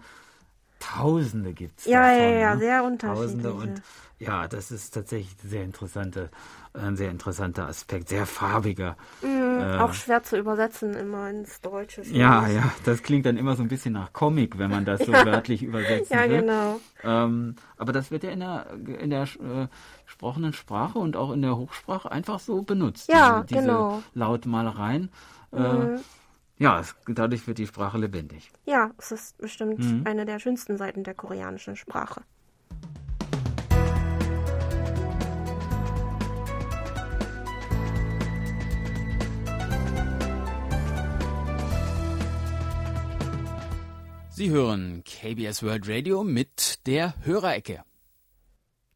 Tausende 0.80 1.52
gibt 1.54 1.80
es. 1.80 1.86
Ja, 1.86 2.02
davon, 2.04 2.24
ja, 2.24 2.30
ja, 2.30 2.56
ne? 2.56 2.60
sehr 2.62 2.84
unterschiedlich. 2.84 3.44
Tausende 3.44 3.54
und 3.54 3.82
ja, 4.20 4.48
das 4.48 4.72
ist 4.72 4.94
tatsächlich 4.94 5.36
sehr 5.44 5.64
interessante 5.64 6.30
ein 6.74 6.96
sehr 6.96 7.10
interessanter 7.10 7.68
Aspekt, 7.68 8.10
sehr 8.10 8.26
farbiger. 8.26 8.96
Mhm, 9.22 9.60
äh, 9.60 9.78
auch 9.80 9.94
schwer 9.94 10.22
zu 10.24 10.38
übersetzen 10.38 10.94
immer 10.94 11.30
ins 11.30 11.62
Deutsche. 11.62 12.04
Ja, 12.04 12.48
ich. 12.48 12.56
ja, 12.56 12.72
das 12.86 13.02
klingt 13.02 13.26
dann 13.26 13.38
immer 13.38 13.56
so 13.56 13.64
ein 13.64 13.70
bisschen 13.70 13.94
nach 13.94 14.14
Comic, 14.14 14.58
wenn 14.60 14.70
man 14.70 14.86
das 14.86 15.00
so 15.06 15.12
ja. 15.12 15.26
wörtlich 15.26 15.64
übersetzen 15.64 16.16
ja, 16.16 16.30
will. 16.30 16.42
Genau. 16.42 16.80
Ähm, 17.04 17.56
aber 17.78 17.92
das 17.92 18.12
wird 18.12 18.24
ja 18.24 18.30
in 18.30 18.40
der, 18.40 18.68
in 19.00 19.10
der 19.10 19.24
äh, 19.24 19.68
gesprochenen 20.06 20.54
Sprache 20.54 21.00
und 21.00 21.16
auch 21.16 21.32
in 21.32 21.42
der 21.42 21.58
Hochsprache 21.58 22.12
einfach 22.12 22.40
so 22.40 22.62
benutzt. 22.62 23.10
Ja, 23.10 23.42
diese, 23.42 23.48
diese 23.48 23.62
genau. 23.62 24.04
Lautmalereien. 24.14 25.10
Äh, 25.52 25.60
mhm. 25.60 26.00
Ja, 26.58 26.80
es, 26.82 26.94
dadurch 27.08 27.48
wird 27.48 27.58
die 27.58 27.68
Sprache 27.68 27.98
lebendig. 27.98 28.52
Ja, 28.66 28.92
es 28.98 29.12
ist 29.12 29.38
bestimmt 29.38 29.80
mhm. 29.80 30.04
eine 30.06 30.26
der 30.26 30.40
schönsten 30.40 30.78
Seiten 30.78 31.04
der 31.04 31.16
koreanischen 31.16 31.76
Sprache. 31.76 32.22
Sie 44.40 44.52
hören 44.52 45.04
KBS 45.04 45.64
World 45.64 45.90
Radio 45.90 46.24
mit 46.24 46.88
der 46.88 47.14
Hörerecke. 47.26 47.84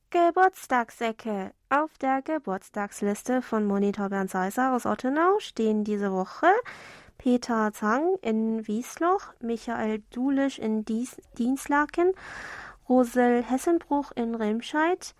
Geburtstagsecke. 0.09 1.51
Auf 1.69 1.97
der 1.97 2.21
Geburtstagsliste 2.21 3.41
von 3.41 3.65
Monitor 3.65 4.07
Bernd 4.07 4.31
Seiser 4.31 4.73
aus 4.73 4.85
Ottenau 4.85 5.39
stehen 5.39 5.83
diese 5.83 6.13
Woche 6.13 6.47
Peter 7.17 7.73
Zang 7.73 8.15
in 8.21 8.65
Wiesloch, 8.69 9.33
Michael 9.41 10.01
Dulisch 10.11 10.59
in 10.59 10.85
Dies 10.85 11.17
Dienstlaken, 11.37 12.13
Rosel 12.87 13.43
Hessenbruch 13.43 14.13
in 14.13 14.35
Remscheid, 14.35 15.13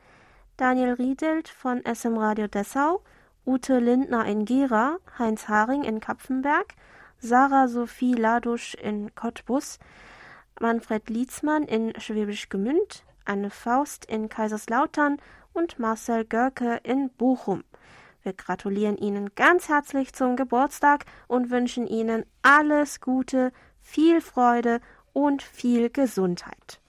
Daniel 0.55 0.93
Riedelt 0.93 1.49
von 1.49 1.81
SM 1.83 2.15
Radio 2.15 2.47
Dessau, 2.47 3.01
Ute 3.45 3.77
Lindner 3.77 4.23
in 4.23 4.45
Gera, 4.45 4.99
Heinz 5.19 5.49
Haring 5.49 5.83
in 5.83 5.99
Kapfenberg, 5.99 6.75
Sarah 7.19 7.67
Sophie 7.67 8.13
Ladusch 8.13 8.73
in 8.75 9.13
Cottbus, 9.15 9.79
Manfred 10.63 11.09
Lietzmann 11.09 11.63
in 11.63 11.91
Schwäbisch 11.99 12.47
Gmünd, 12.47 13.03
Anne 13.25 13.49
Faust 13.49 14.05
in 14.05 14.29
Kaiserslautern 14.29 15.17
und 15.51 15.77
Marcel 15.77 16.23
Görke 16.23 16.79
in 16.83 17.09
Bochum. 17.09 17.65
Wir 18.21 18.31
gratulieren 18.31 18.95
Ihnen 18.95 19.35
ganz 19.35 19.67
herzlich 19.67 20.13
zum 20.13 20.37
Geburtstag 20.37 21.03
und 21.27 21.49
wünschen 21.49 21.85
Ihnen 21.85 22.25
alles 22.43 23.01
Gute, 23.01 23.51
viel 23.81 24.21
Freude 24.21 24.79
und 25.11 25.43
viel 25.43 25.89
Gesundheit. 25.89 26.79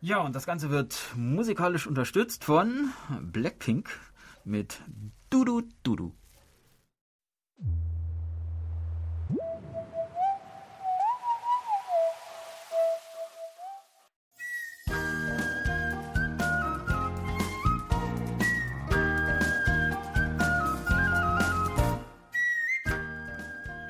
Ja, 0.00 0.20
und 0.20 0.34
das 0.34 0.46
Ganze 0.46 0.70
wird 0.70 0.98
musikalisch 1.14 1.86
unterstützt 1.86 2.44
von 2.44 2.94
Blackpink 3.20 3.90
mit 4.42 4.80
Dudu 5.28 5.64
Dudu. 5.82 6.12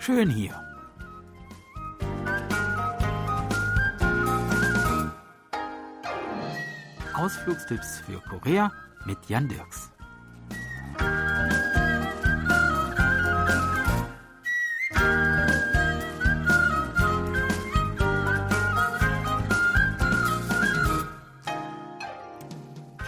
Schön 0.06 0.30
hier. 0.30 0.54
Ausflugstipps 7.12 7.98
für 8.06 8.20
Korea 8.20 8.70
mit 9.04 9.18
Jan 9.28 9.48
Dirks. 9.48 9.90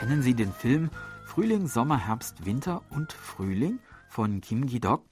Kennen 0.01 0.23
Sie 0.23 0.35
den 0.35 0.53
Film 0.53 0.91
Frühling, 1.27 1.69
Sommer, 1.69 2.09
Herbst, 2.09 2.45
Winter 2.45 2.83
und 2.91 3.13
Frühling 3.13 3.79
von 4.09 4.41
Kim 4.41 4.67
Gi-dok? 4.67 5.05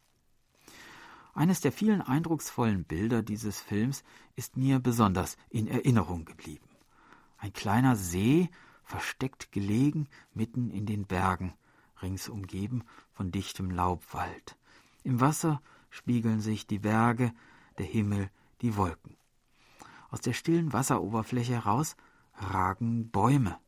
Eines 1.37 1.61
der 1.61 1.71
vielen 1.71 2.01
eindrucksvollen 2.01 2.85
Bilder 2.85 3.23
dieses 3.23 3.61
Films 3.61 4.05
ist 4.37 4.57
mir 4.57 4.81
besonders 4.81 5.37
in 5.51 5.69
Erinnerung 5.69 6.25
geblieben. 6.25 6.67
Ein 7.37 7.53
kleiner 7.53 7.95
See, 7.95 8.49
versteckt 8.85 9.53
gelegen 9.53 10.09
mitten 10.33 10.71
in 10.71 10.87
den 10.87 11.05
Bergen, 11.05 11.53
rings 12.01 12.31
umgeben 12.31 12.85
von 13.13 13.33
dichtem 13.33 13.71
Laubwald. 13.71 14.57
Im 15.05 15.21
Wasser 15.21 15.61
spiegeln 15.91 16.41
sich 16.41 16.67
die 16.67 16.79
Berge, 16.79 17.35
der 17.77 17.85
Himmel, 17.85 18.31
die 18.63 18.75
Wolken. 18.79 19.15
Aus 20.09 20.23
der 20.23 20.33
stillen 20.33 20.73
Wasseroberfläche 20.73 21.53
heraus 21.53 21.97
ragen 22.33 23.11
Bäume, 23.11 23.59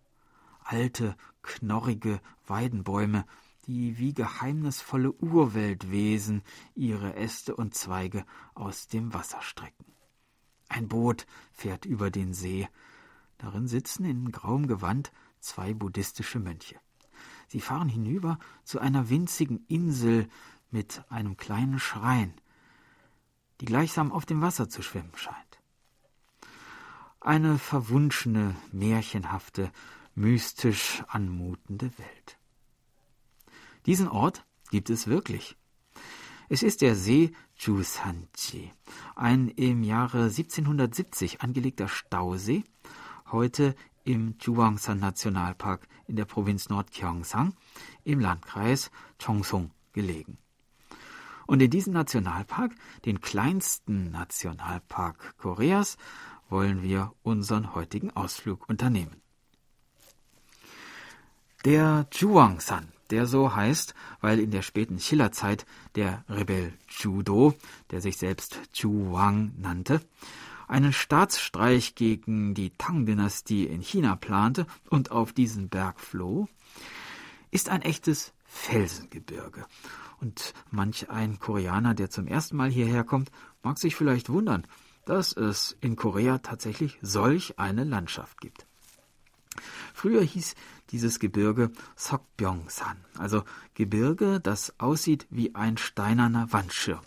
alte, 0.64 1.18
knorrige 1.42 2.22
Weidenbäume, 2.46 3.26
die 3.68 3.98
wie 3.98 4.14
geheimnisvolle 4.14 5.12
Urweltwesen 5.12 6.42
ihre 6.74 7.14
Äste 7.16 7.54
und 7.54 7.74
Zweige 7.74 8.24
aus 8.54 8.88
dem 8.88 9.12
Wasser 9.12 9.42
strecken. 9.42 9.84
Ein 10.70 10.88
Boot 10.88 11.26
fährt 11.52 11.84
über 11.84 12.10
den 12.10 12.32
See. 12.32 12.66
Darin 13.36 13.68
sitzen 13.68 14.06
in 14.06 14.32
grauem 14.32 14.66
Gewand 14.66 15.12
zwei 15.38 15.74
buddhistische 15.74 16.40
Mönche. 16.40 16.80
Sie 17.48 17.60
fahren 17.60 17.90
hinüber 17.90 18.38
zu 18.64 18.80
einer 18.80 19.10
winzigen 19.10 19.64
Insel 19.68 20.28
mit 20.70 21.04
einem 21.10 21.36
kleinen 21.36 21.78
Schrein, 21.78 22.32
die 23.60 23.66
gleichsam 23.66 24.12
auf 24.12 24.24
dem 24.24 24.40
Wasser 24.40 24.70
zu 24.70 24.82
schwimmen 24.82 25.12
scheint. 25.14 25.36
Eine 27.20 27.58
verwunschene, 27.58 28.54
märchenhafte, 28.72 29.70
mystisch 30.14 31.04
anmutende 31.08 31.90
Welt. 31.98 32.37
Diesen 33.86 34.08
Ort 34.08 34.44
gibt 34.70 34.90
es 34.90 35.06
wirklich. 35.06 35.56
Es 36.48 36.62
ist 36.62 36.80
der 36.80 36.94
See 36.94 37.32
Chusanji, 37.56 38.72
ein 39.14 39.48
im 39.48 39.82
Jahre 39.82 40.24
1770 40.24 41.42
angelegter 41.42 41.88
Stausee, 41.88 42.64
heute 43.30 43.74
im 44.04 44.38
Chuangsan 44.38 44.98
Nationalpark 44.98 45.86
in 46.06 46.16
der 46.16 46.24
Provinz 46.24 46.70
Nordgyeongsang 46.70 47.54
im 48.04 48.20
Landkreis 48.20 48.90
Chongsong 49.22 49.70
gelegen. 49.92 50.38
Und 51.46 51.60
in 51.60 51.70
diesem 51.70 51.92
Nationalpark, 51.92 52.74
den 53.04 53.20
kleinsten 53.20 54.10
Nationalpark 54.10 55.36
Koreas, 55.38 55.96
wollen 56.48 56.82
wir 56.82 57.12
unseren 57.22 57.74
heutigen 57.74 58.10
Ausflug 58.16 58.68
unternehmen. 58.68 59.20
Der 61.64 62.06
Juangsan, 62.12 62.92
der 63.10 63.26
so 63.26 63.54
heißt, 63.54 63.94
weil 64.20 64.38
in 64.38 64.50
der 64.50 64.62
späten 64.62 64.98
Schillerzeit 64.98 65.66
der 65.94 66.24
Rebell 66.28 66.72
Judo, 66.88 67.54
der 67.90 68.00
sich 68.00 68.16
selbst 68.16 68.60
Juwang 68.74 69.52
nannte, 69.58 70.00
einen 70.66 70.92
Staatsstreich 70.92 71.94
gegen 71.94 72.54
die 72.54 72.70
Tang-Dynastie 72.70 73.64
in 73.64 73.80
China 73.80 74.16
plante 74.16 74.66
und 74.90 75.10
auf 75.10 75.32
diesen 75.32 75.68
Berg 75.68 75.98
floh, 76.00 76.48
ist 77.50 77.70
ein 77.70 77.82
echtes 77.82 78.32
Felsengebirge. 78.44 79.64
Und 80.20 80.52
manch 80.70 81.08
ein 81.10 81.38
Koreaner, 81.38 81.94
der 81.94 82.10
zum 82.10 82.26
ersten 82.26 82.56
Mal 82.56 82.70
hierher 82.70 83.04
kommt, 83.04 83.30
mag 83.62 83.78
sich 83.78 83.96
vielleicht 83.96 84.28
wundern, 84.28 84.66
dass 85.04 85.32
es 85.32 85.76
in 85.80 85.96
Korea 85.96 86.38
tatsächlich 86.38 86.98
solch 87.00 87.58
eine 87.58 87.84
Landschaft 87.84 88.40
gibt. 88.40 88.66
Früher 89.94 90.22
hieß 90.22 90.54
dieses 90.90 91.18
Gebirge 91.18 91.70
Sokbyongsan, 91.96 92.96
also 93.18 93.42
Gebirge, 93.74 94.40
das 94.40 94.74
aussieht 94.78 95.26
wie 95.30 95.54
ein 95.54 95.76
steinerner 95.76 96.52
Wandschirm. 96.52 97.00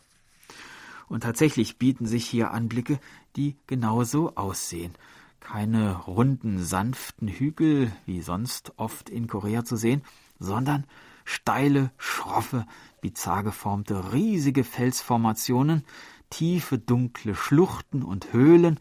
Und 1.07 1.23
tatsächlich 1.23 1.77
bieten 1.77 2.05
sich 2.05 2.25
hier 2.25 2.51
Anblicke, 2.51 2.99
die 3.35 3.57
genauso 3.67 4.35
aussehen. 4.35 4.93
Keine 5.39 5.97
runden, 5.97 6.63
sanften 6.63 7.27
Hügel, 7.27 7.91
wie 8.05 8.21
sonst 8.21 8.73
oft 8.77 9.09
in 9.09 9.27
Korea 9.27 9.65
zu 9.65 9.75
sehen, 9.75 10.03
sondern 10.39 10.85
steile, 11.25 11.91
schroffe, 11.97 12.65
bizarr 13.01 13.43
geformte, 13.43 14.13
riesige 14.13 14.63
Felsformationen, 14.63 15.83
tiefe, 16.29 16.77
dunkle 16.77 17.35
Schluchten 17.35 18.03
und 18.03 18.31
Höhlen 18.31 18.79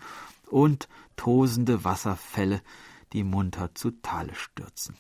und 0.49 0.89
tosende 1.17 1.85
Wasserfälle, 1.85 2.63
die 3.13 3.25
munter 3.25 3.75
zu 3.75 3.91
Tale 3.91 4.35
stürzen. 4.35 4.97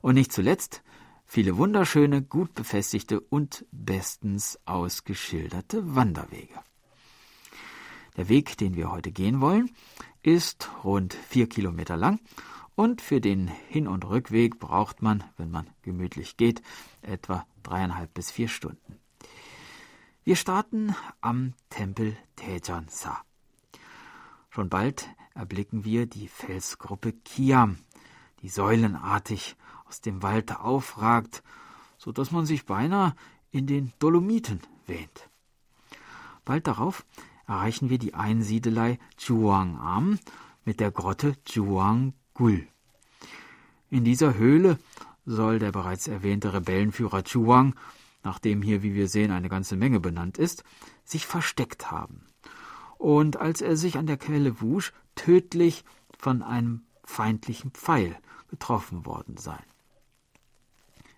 Und 0.00 0.14
nicht 0.14 0.32
zuletzt 0.32 0.82
viele 1.26 1.56
wunderschöne, 1.56 2.22
gut 2.22 2.54
befestigte 2.54 3.20
und 3.20 3.66
bestens 3.70 4.58
ausgeschilderte 4.64 5.94
Wanderwege. 5.94 6.60
Der 8.16 8.28
Weg, 8.28 8.56
den 8.58 8.74
wir 8.74 8.90
heute 8.90 9.12
gehen 9.12 9.40
wollen, 9.40 9.70
ist 10.22 10.68
rund 10.82 11.14
vier 11.14 11.48
Kilometer 11.48 11.96
lang 11.96 12.20
und 12.74 13.00
für 13.00 13.20
den 13.20 13.48
Hin- 13.48 13.88
und 13.88 14.04
Rückweg 14.04 14.58
braucht 14.58 15.02
man, 15.02 15.24
wenn 15.36 15.50
man 15.50 15.68
gemütlich 15.82 16.36
geht, 16.36 16.62
etwa 17.02 17.46
dreieinhalb 17.62 18.12
bis 18.14 18.30
vier 18.30 18.48
Stunden. 18.48 18.98
Wir 20.24 20.36
starten 20.36 20.94
am 21.20 21.54
Tempel 21.70 22.16
Tejansa. 22.36 23.22
Schon 24.50 24.68
bald 24.68 25.08
erblicken 25.34 25.84
wir 25.84 26.06
die 26.06 26.28
Felsgruppe 26.28 27.12
Kiam, 27.12 27.78
die 28.42 28.48
säulenartig 28.48 29.56
aus 29.86 30.00
dem 30.00 30.22
Wald 30.22 30.56
aufragt, 30.56 31.42
so 31.96 32.12
dass 32.12 32.30
man 32.30 32.46
sich 32.46 32.66
beinahe 32.66 33.14
in 33.50 33.66
den 33.66 33.92
Dolomiten 33.98 34.60
wähnt. 34.86 35.28
Bald 36.44 36.66
darauf 36.66 37.04
erreichen 37.46 37.90
wir 37.90 37.98
die 37.98 38.14
Einsiedelei 38.14 38.98
Chuangam 39.16 40.18
mit 40.64 40.80
der 40.80 40.90
Grotte 40.90 41.34
Chuanggul. 41.44 42.66
In 43.90 44.04
dieser 44.04 44.34
Höhle 44.34 44.78
soll 45.24 45.58
der 45.58 45.72
bereits 45.72 46.08
erwähnte 46.08 46.52
Rebellenführer 46.52 47.24
Chuang 47.24 47.74
nachdem 48.28 48.62
hier, 48.62 48.82
wie 48.82 48.94
wir 48.94 49.08
sehen, 49.08 49.30
eine 49.30 49.48
ganze 49.48 49.76
Menge 49.76 50.00
benannt 50.00 50.38
ist, 50.38 50.64
sich 51.04 51.26
versteckt 51.26 51.90
haben. 51.90 52.26
Und 52.98 53.36
als 53.36 53.62
er 53.62 53.76
sich 53.76 53.96
an 53.96 54.06
der 54.06 54.18
Quelle 54.18 54.60
wusch, 54.60 54.92
tödlich 55.14 55.84
von 56.18 56.42
einem 56.42 56.82
feindlichen 57.04 57.70
Pfeil 57.70 58.16
getroffen 58.48 59.06
worden 59.06 59.36
sein. 59.36 59.62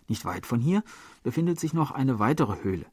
Nicht 0.08 0.24
weit 0.24 0.46
von 0.46 0.60
hier 0.60 0.82
befindet 1.22 1.60
sich 1.60 1.72
noch 1.72 1.90
eine 1.90 2.18
weitere 2.18 2.62
Höhle, 2.62 2.86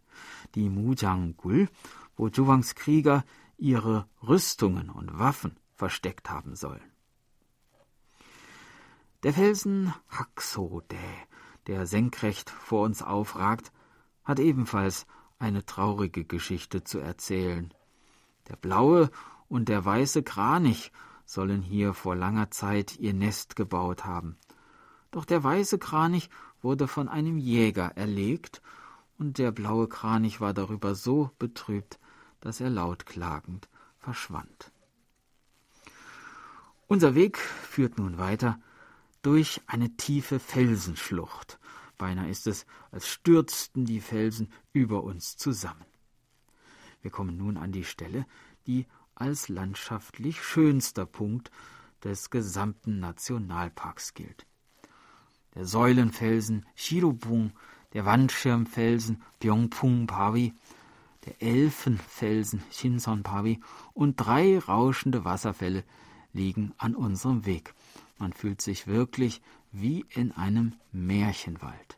die 0.56 0.70
Mujanggul, 0.70 1.70
wo 2.16 2.28
Juwangs 2.28 2.76
Krieger 2.76 3.24
ihre 3.58 4.08
Rüstungen 4.22 4.90
und 4.90 5.18
Waffen 5.18 5.58
versteckt 5.74 6.30
haben 6.30 6.56
sollen. 6.56 6.92
Der 9.24 9.34
Felsen 9.34 9.94
Haksode, 10.10 11.00
der 11.66 11.88
senkrecht 11.88 12.50
vor 12.50 12.84
uns 12.84 13.02
aufragt, 13.02 13.72
hat 14.24 14.40
ebenfalls 14.40 15.08
eine 15.40 15.66
traurige 15.66 16.24
Geschichte 16.24 16.84
zu 16.84 17.00
erzählen. 17.00 17.74
Der 18.48 18.56
blaue 18.56 19.10
und 19.48 19.70
der 19.70 19.84
weiße 19.84 20.24
Kranich 20.24 20.92
sollen 21.26 21.62
hier 21.62 21.94
vor 21.94 22.16
langer 22.16 22.52
Zeit 22.52 22.98
ihr 23.00 23.14
Nest 23.14 23.56
gebaut 23.56 24.06
haben. 24.06 24.38
Doch 25.12 25.26
der 25.26 25.44
weiße 25.44 25.80
Kranich 25.80 26.30
wurde 26.62 26.88
von 26.88 27.08
einem 27.08 27.38
Jäger 27.38 27.92
erlegt, 27.96 28.62
und 29.20 29.40
der 29.40 29.52
blaue 29.52 29.88
Kranich 29.88 30.42
war 30.42 30.54
darüber 30.54 30.94
so 30.94 31.32
betrübt, 31.40 32.00
dass 32.40 32.62
er 32.62 32.70
laut 32.70 33.08
klagend 33.08 33.68
verschwand. 33.98 34.72
Unser 36.86 37.16
Weg 37.16 37.40
führt 37.40 37.98
nun 37.98 38.20
weiter 38.20 38.60
durch 39.24 39.62
eine 39.66 39.98
tiefe 39.98 40.40
Felsenschlucht, 40.40 41.60
Beinahe 41.98 42.30
ist 42.30 42.48
es, 42.48 42.66
als 42.92 43.08
stürzten 43.08 43.86
die 43.86 44.02
Felsen 44.02 44.52
über 44.72 45.04
uns 45.04 45.36
zusammen. 45.38 45.86
Wir 47.02 47.12
kommen 47.12 47.38
nun 47.38 47.58
an 47.58 47.72
die 47.72 47.84
Stelle, 47.84 48.26
die 48.66 48.86
als 49.16 49.50
landschaftlich 49.50 50.42
schönster 50.42 51.06
Punkt 51.06 51.52
des 52.04 52.30
gesamten 52.30 53.00
Nationalparks 53.00 54.14
gilt. 54.14 54.46
Der 55.56 55.66
Säulenfelsen 55.66 56.66
Shirobung, 56.76 57.52
der 57.94 58.06
Wandschirmfelsen 58.06 59.24
Byongpung 59.40 60.06
Pavi, 60.06 60.54
der 61.26 61.42
Elfenfelsen 61.42 62.62
Shinson 62.72 63.24
Pavi 63.24 63.60
und 63.94 64.16
drei 64.18 64.60
rauschende 64.60 65.26
Wasserfälle 65.26 65.84
liegen 66.32 66.74
an 66.78 66.96
unserem 66.96 67.46
Weg. 67.46 67.74
Man 68.18 68.34
fühlt 68.34 68.62
sich 68.62 68.88
wirklich 68.88 69.42
wie 69.72 70.06
in 70.10 70.32
einem 70.32 70.76
Märchenwald. 70.92 71.98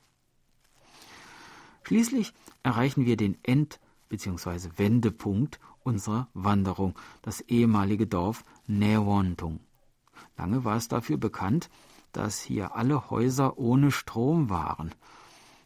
Schließlich 1.84 2.34
erreichen 2.64 3.06
wir 3.06 3.18
den 3.18 3.38
End- 3.44 3.80
bzw. 4.10 4.70
Wendepunkt 4.76 5.60
unserer 5.84 6.28
Wanderung, 6.34 6.96
das 7.22 7.42
ehemalige 7.42 8.08
Dorf 8.08 8.44
Newontung. 8.68 9.60
Lange 10.38 10.66
war 10.66 10.76
es 10.76 10.88
dafür 10.88 11.18
bekannt, 11.18 11.70
dass 12.12 12.42
hier 12.42 12.76
alle 12.76 13.10
Häuser 13.10 13.58
ohne 13.58 13.92
Strom 13.92 14.50
waren. 14.50 14.94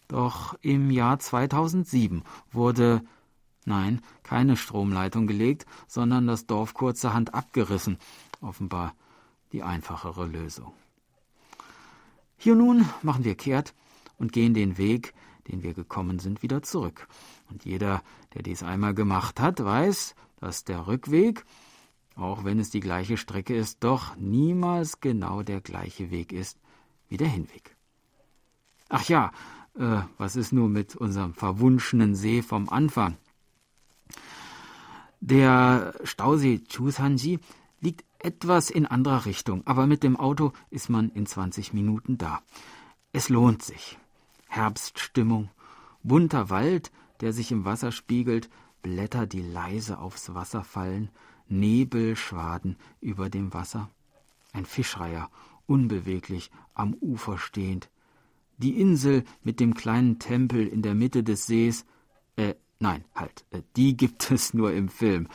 Doch 0.08 0.56
im 0.62 0.92
Jahr 0.92 1.20
2007 1.20 2.24
wurde, 2.52 3.04
nein, 3.66 4.02
keine 4.24 4.58
Stromleitung 4.58 5.28
gelegt, 5.28 5.66
sondern 5.88 6.28
das 6.28 6.46
Dorf 6.46 6.74
kurzerhand 6.74 7.34
abgerissen. 7.34 7.98
Offenbar 8.42 8.94
die 9.52 9.64
einfachere 9.64 10.26
Lösung. 10.26 10.74
Hier 12.38 12.56
nun 12.56 12.86
machen 13.02 13.24
wir 13.24 13.36
kehrt 13.36 13.74
und 14.18 14.34
gehen 14.34 14.54
den 14.54 14.78
Weg, 14.78 15.14
den 15.48 15.64
wir 15.64 15.74
gekommen 15.74 16.20
sind, 16.20 16.44
wieder 16.44 16.64
zurück. 16.64 17.08
Und 17.50 17.66
jeder, 17.66 18.02
der 18.34 18.44
dies 18.44 18.64
einmal 18.64 18.94
gemacht 18.94 19.40
hat, 19.40 19.64
weiß, 19.64 20.16
dass 20.40 20.64
der 20.64 20.88
Rückweg, 20.88 21.46
auch 22.16 22.44
wenn 22.44 22.60
es 22.60 22.70
die 22.70 22.80
gleiche 22.80 23.18
Strecke 23.18 23.56
ist, 23.56 23.84
doch 23.84 24.16
niemals 24.18 25.00
genau 25.00 25.44
der 25.44 25.62
gleiche 25.62 26.12
Weg 26.12 26.32
ist 26.32 26.60
wie 27.10 27.18
der 27.18 27.28
Hinweg. 27.28 27.76
Ach 28.90 29.08
ja, 29.08 29.32
äh, 29.76 30.02
was 30.18 30.36
ist 30.36 30.54
nur 30.54 30.70
mit 30.70 30.96
unserem 30.96 31.34
verwunschenen 31.34 32.16
See 32.16 32.42
vom 32.42 32.70
Anfang? 32.70 33.18
Der 35.20 35.94
Stausee 36.04 36.60
Chusanji 36.68 37.40
liegt 37.80 38.04
etwas 38.20 38.70
in 38.70 38.86
anderer 38.86 39.26
Richtung, 39.26 39.66
aber 39.66 39.88
mit 39.88 40.04
dem 40.04 40.18
Auto 40.18 40.54
ist 40.70 40.90
man 40.90 41.10
in 41.10 41.26
20 41.26 41.74
Minuten 41.74 42.18
da. 42.18 42.42
Es 43.12 43.30
lohnt 43.30 43.64
sich. 43.64 43.98
Herbststimmung, 44.54 45.50
bunter 46.04 46.50
Wald, 46.50 46.92
der 47.22 47.34
sich 47.34 47.52
im 47.52 47.66
Wasser 47.66 47.92
spiegelt, 47.92 48.50
Blätter, 48.84 49.26
die 49.26 49.42
leise 49.42 49.98
aufs 49.98 50.34
Wasser 50.34 50.64
fallen, 50.64 51.10
Nebelschwaden 51.48 52.78
über 53.02 53.30
dem 53.30 53.54
Wasser. 53.54 53.90
Ein 54.52 54.66
Fischreiher, 54.66 55.30
unbeweglich, 55.66 56.52
am 56.74 56.94
Ufer 56.94 57.38
stehend. 57.38 57.90
Die 58.58 58.80
Insel 58.80 59.24
mit 59.42 59.60
dem 59.60 59.74
kleinen 59.74 60.20
Tempel 60.20 60.68
in 60.68 60.84
der 60.84 60.94
Mitte 60.94 61.24
des 61.24 61.48
Sees, 61.48 61.86
äh, 62.36 62.54
Nein, 62.80 63.06
halt, 63.16 63.46
äh, 63.52 63.62
die 63.78 63.96
gibt 63.96 64.30
es 64.30 64.54
nur 64.54 64.74
im 64.74 64.90
Film. 64.90 65.30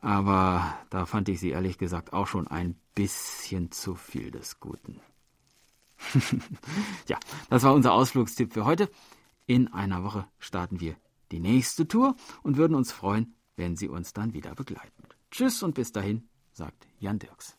Aber 0.00 0.78
da 0.88 1.04
fand 1.04 1.28
ich 1.28 1.40
sie 1.40 1.50
ehrlich 1.50 1.78
gesagt 1.78 2.12
auch 2.12 2.28
schon 2.28 2.46
ein 2.46 2.76
bisschen 2.94 3.72
zu 3.72 3.96
viel 3.96 4.30
des 4.30 4.60
Guten. 4.60 5.00
ja, 7.08 7.18
das 7.48 7.62
war 7.62 7.74
unser 7.74 7.92
Ausflugstipp 7.92 8.52
für 8.52 8.64
heute. 8.64 8.90
In 9.46 9.68
einer 9.72 10.04
Woche 10.04 10.26
starten 10.38 10.80
wir 10.80 10.96
die 11.32 11.40
nächste 11.40 11.86
Tour 11.88 12.16
und 12.42 12.56
würden 12.56 12.74
uns 12.74 12.92
freuen, 12.92 13.34
wenn 13.56 13.76
Sie 13.76 13.88
uns 13.88 14.12
dann 14.12 14.32
wieder 14.32 14.54
begleiten. 14.54 15.04
Tschüss 15.30 15.62
und 15.62 15.74
bis 15.74 15.92
dahin, 15.92 16.28
sagt 16.52 16.86
Jan 16.98 17.18
Dirks. 17.18 17.56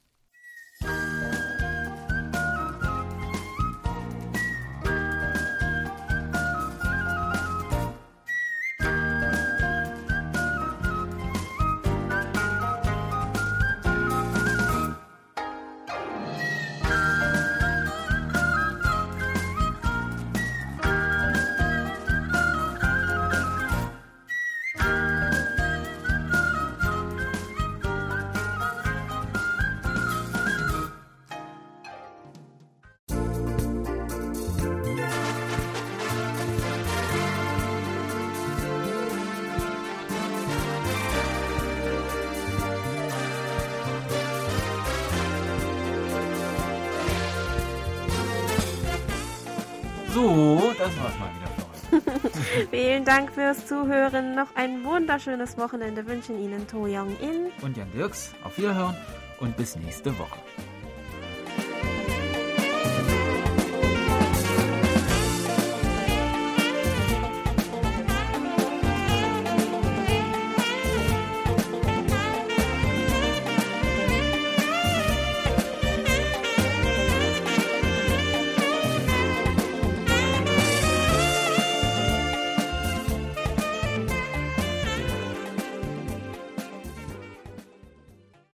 Vielen 52.72 53.04
Dank 53.04 53.34
fürs 53.34 53.68
Zuhören. 53.68 54.34
Noch 54.34 54.56
ein 54.56 54.86
wunderschönes 54.86 55.58
Wochenende 55.58 56.08
wünschen 56.08 56.42
Ihnen 56.42 56.66
To 56.70 56.86
Young 56.86 57.18
In 57.20 57.52
und 57.62 57.76
Jan 57.76 57.92
Dirks. 57.92 58.34
Auf 58.46 58.58
Wiederhören 58.58 58.96
und 59.42 59.58
bis 59.58 59.76
nächste 59.76 60.18
Woche. 60.18 60.40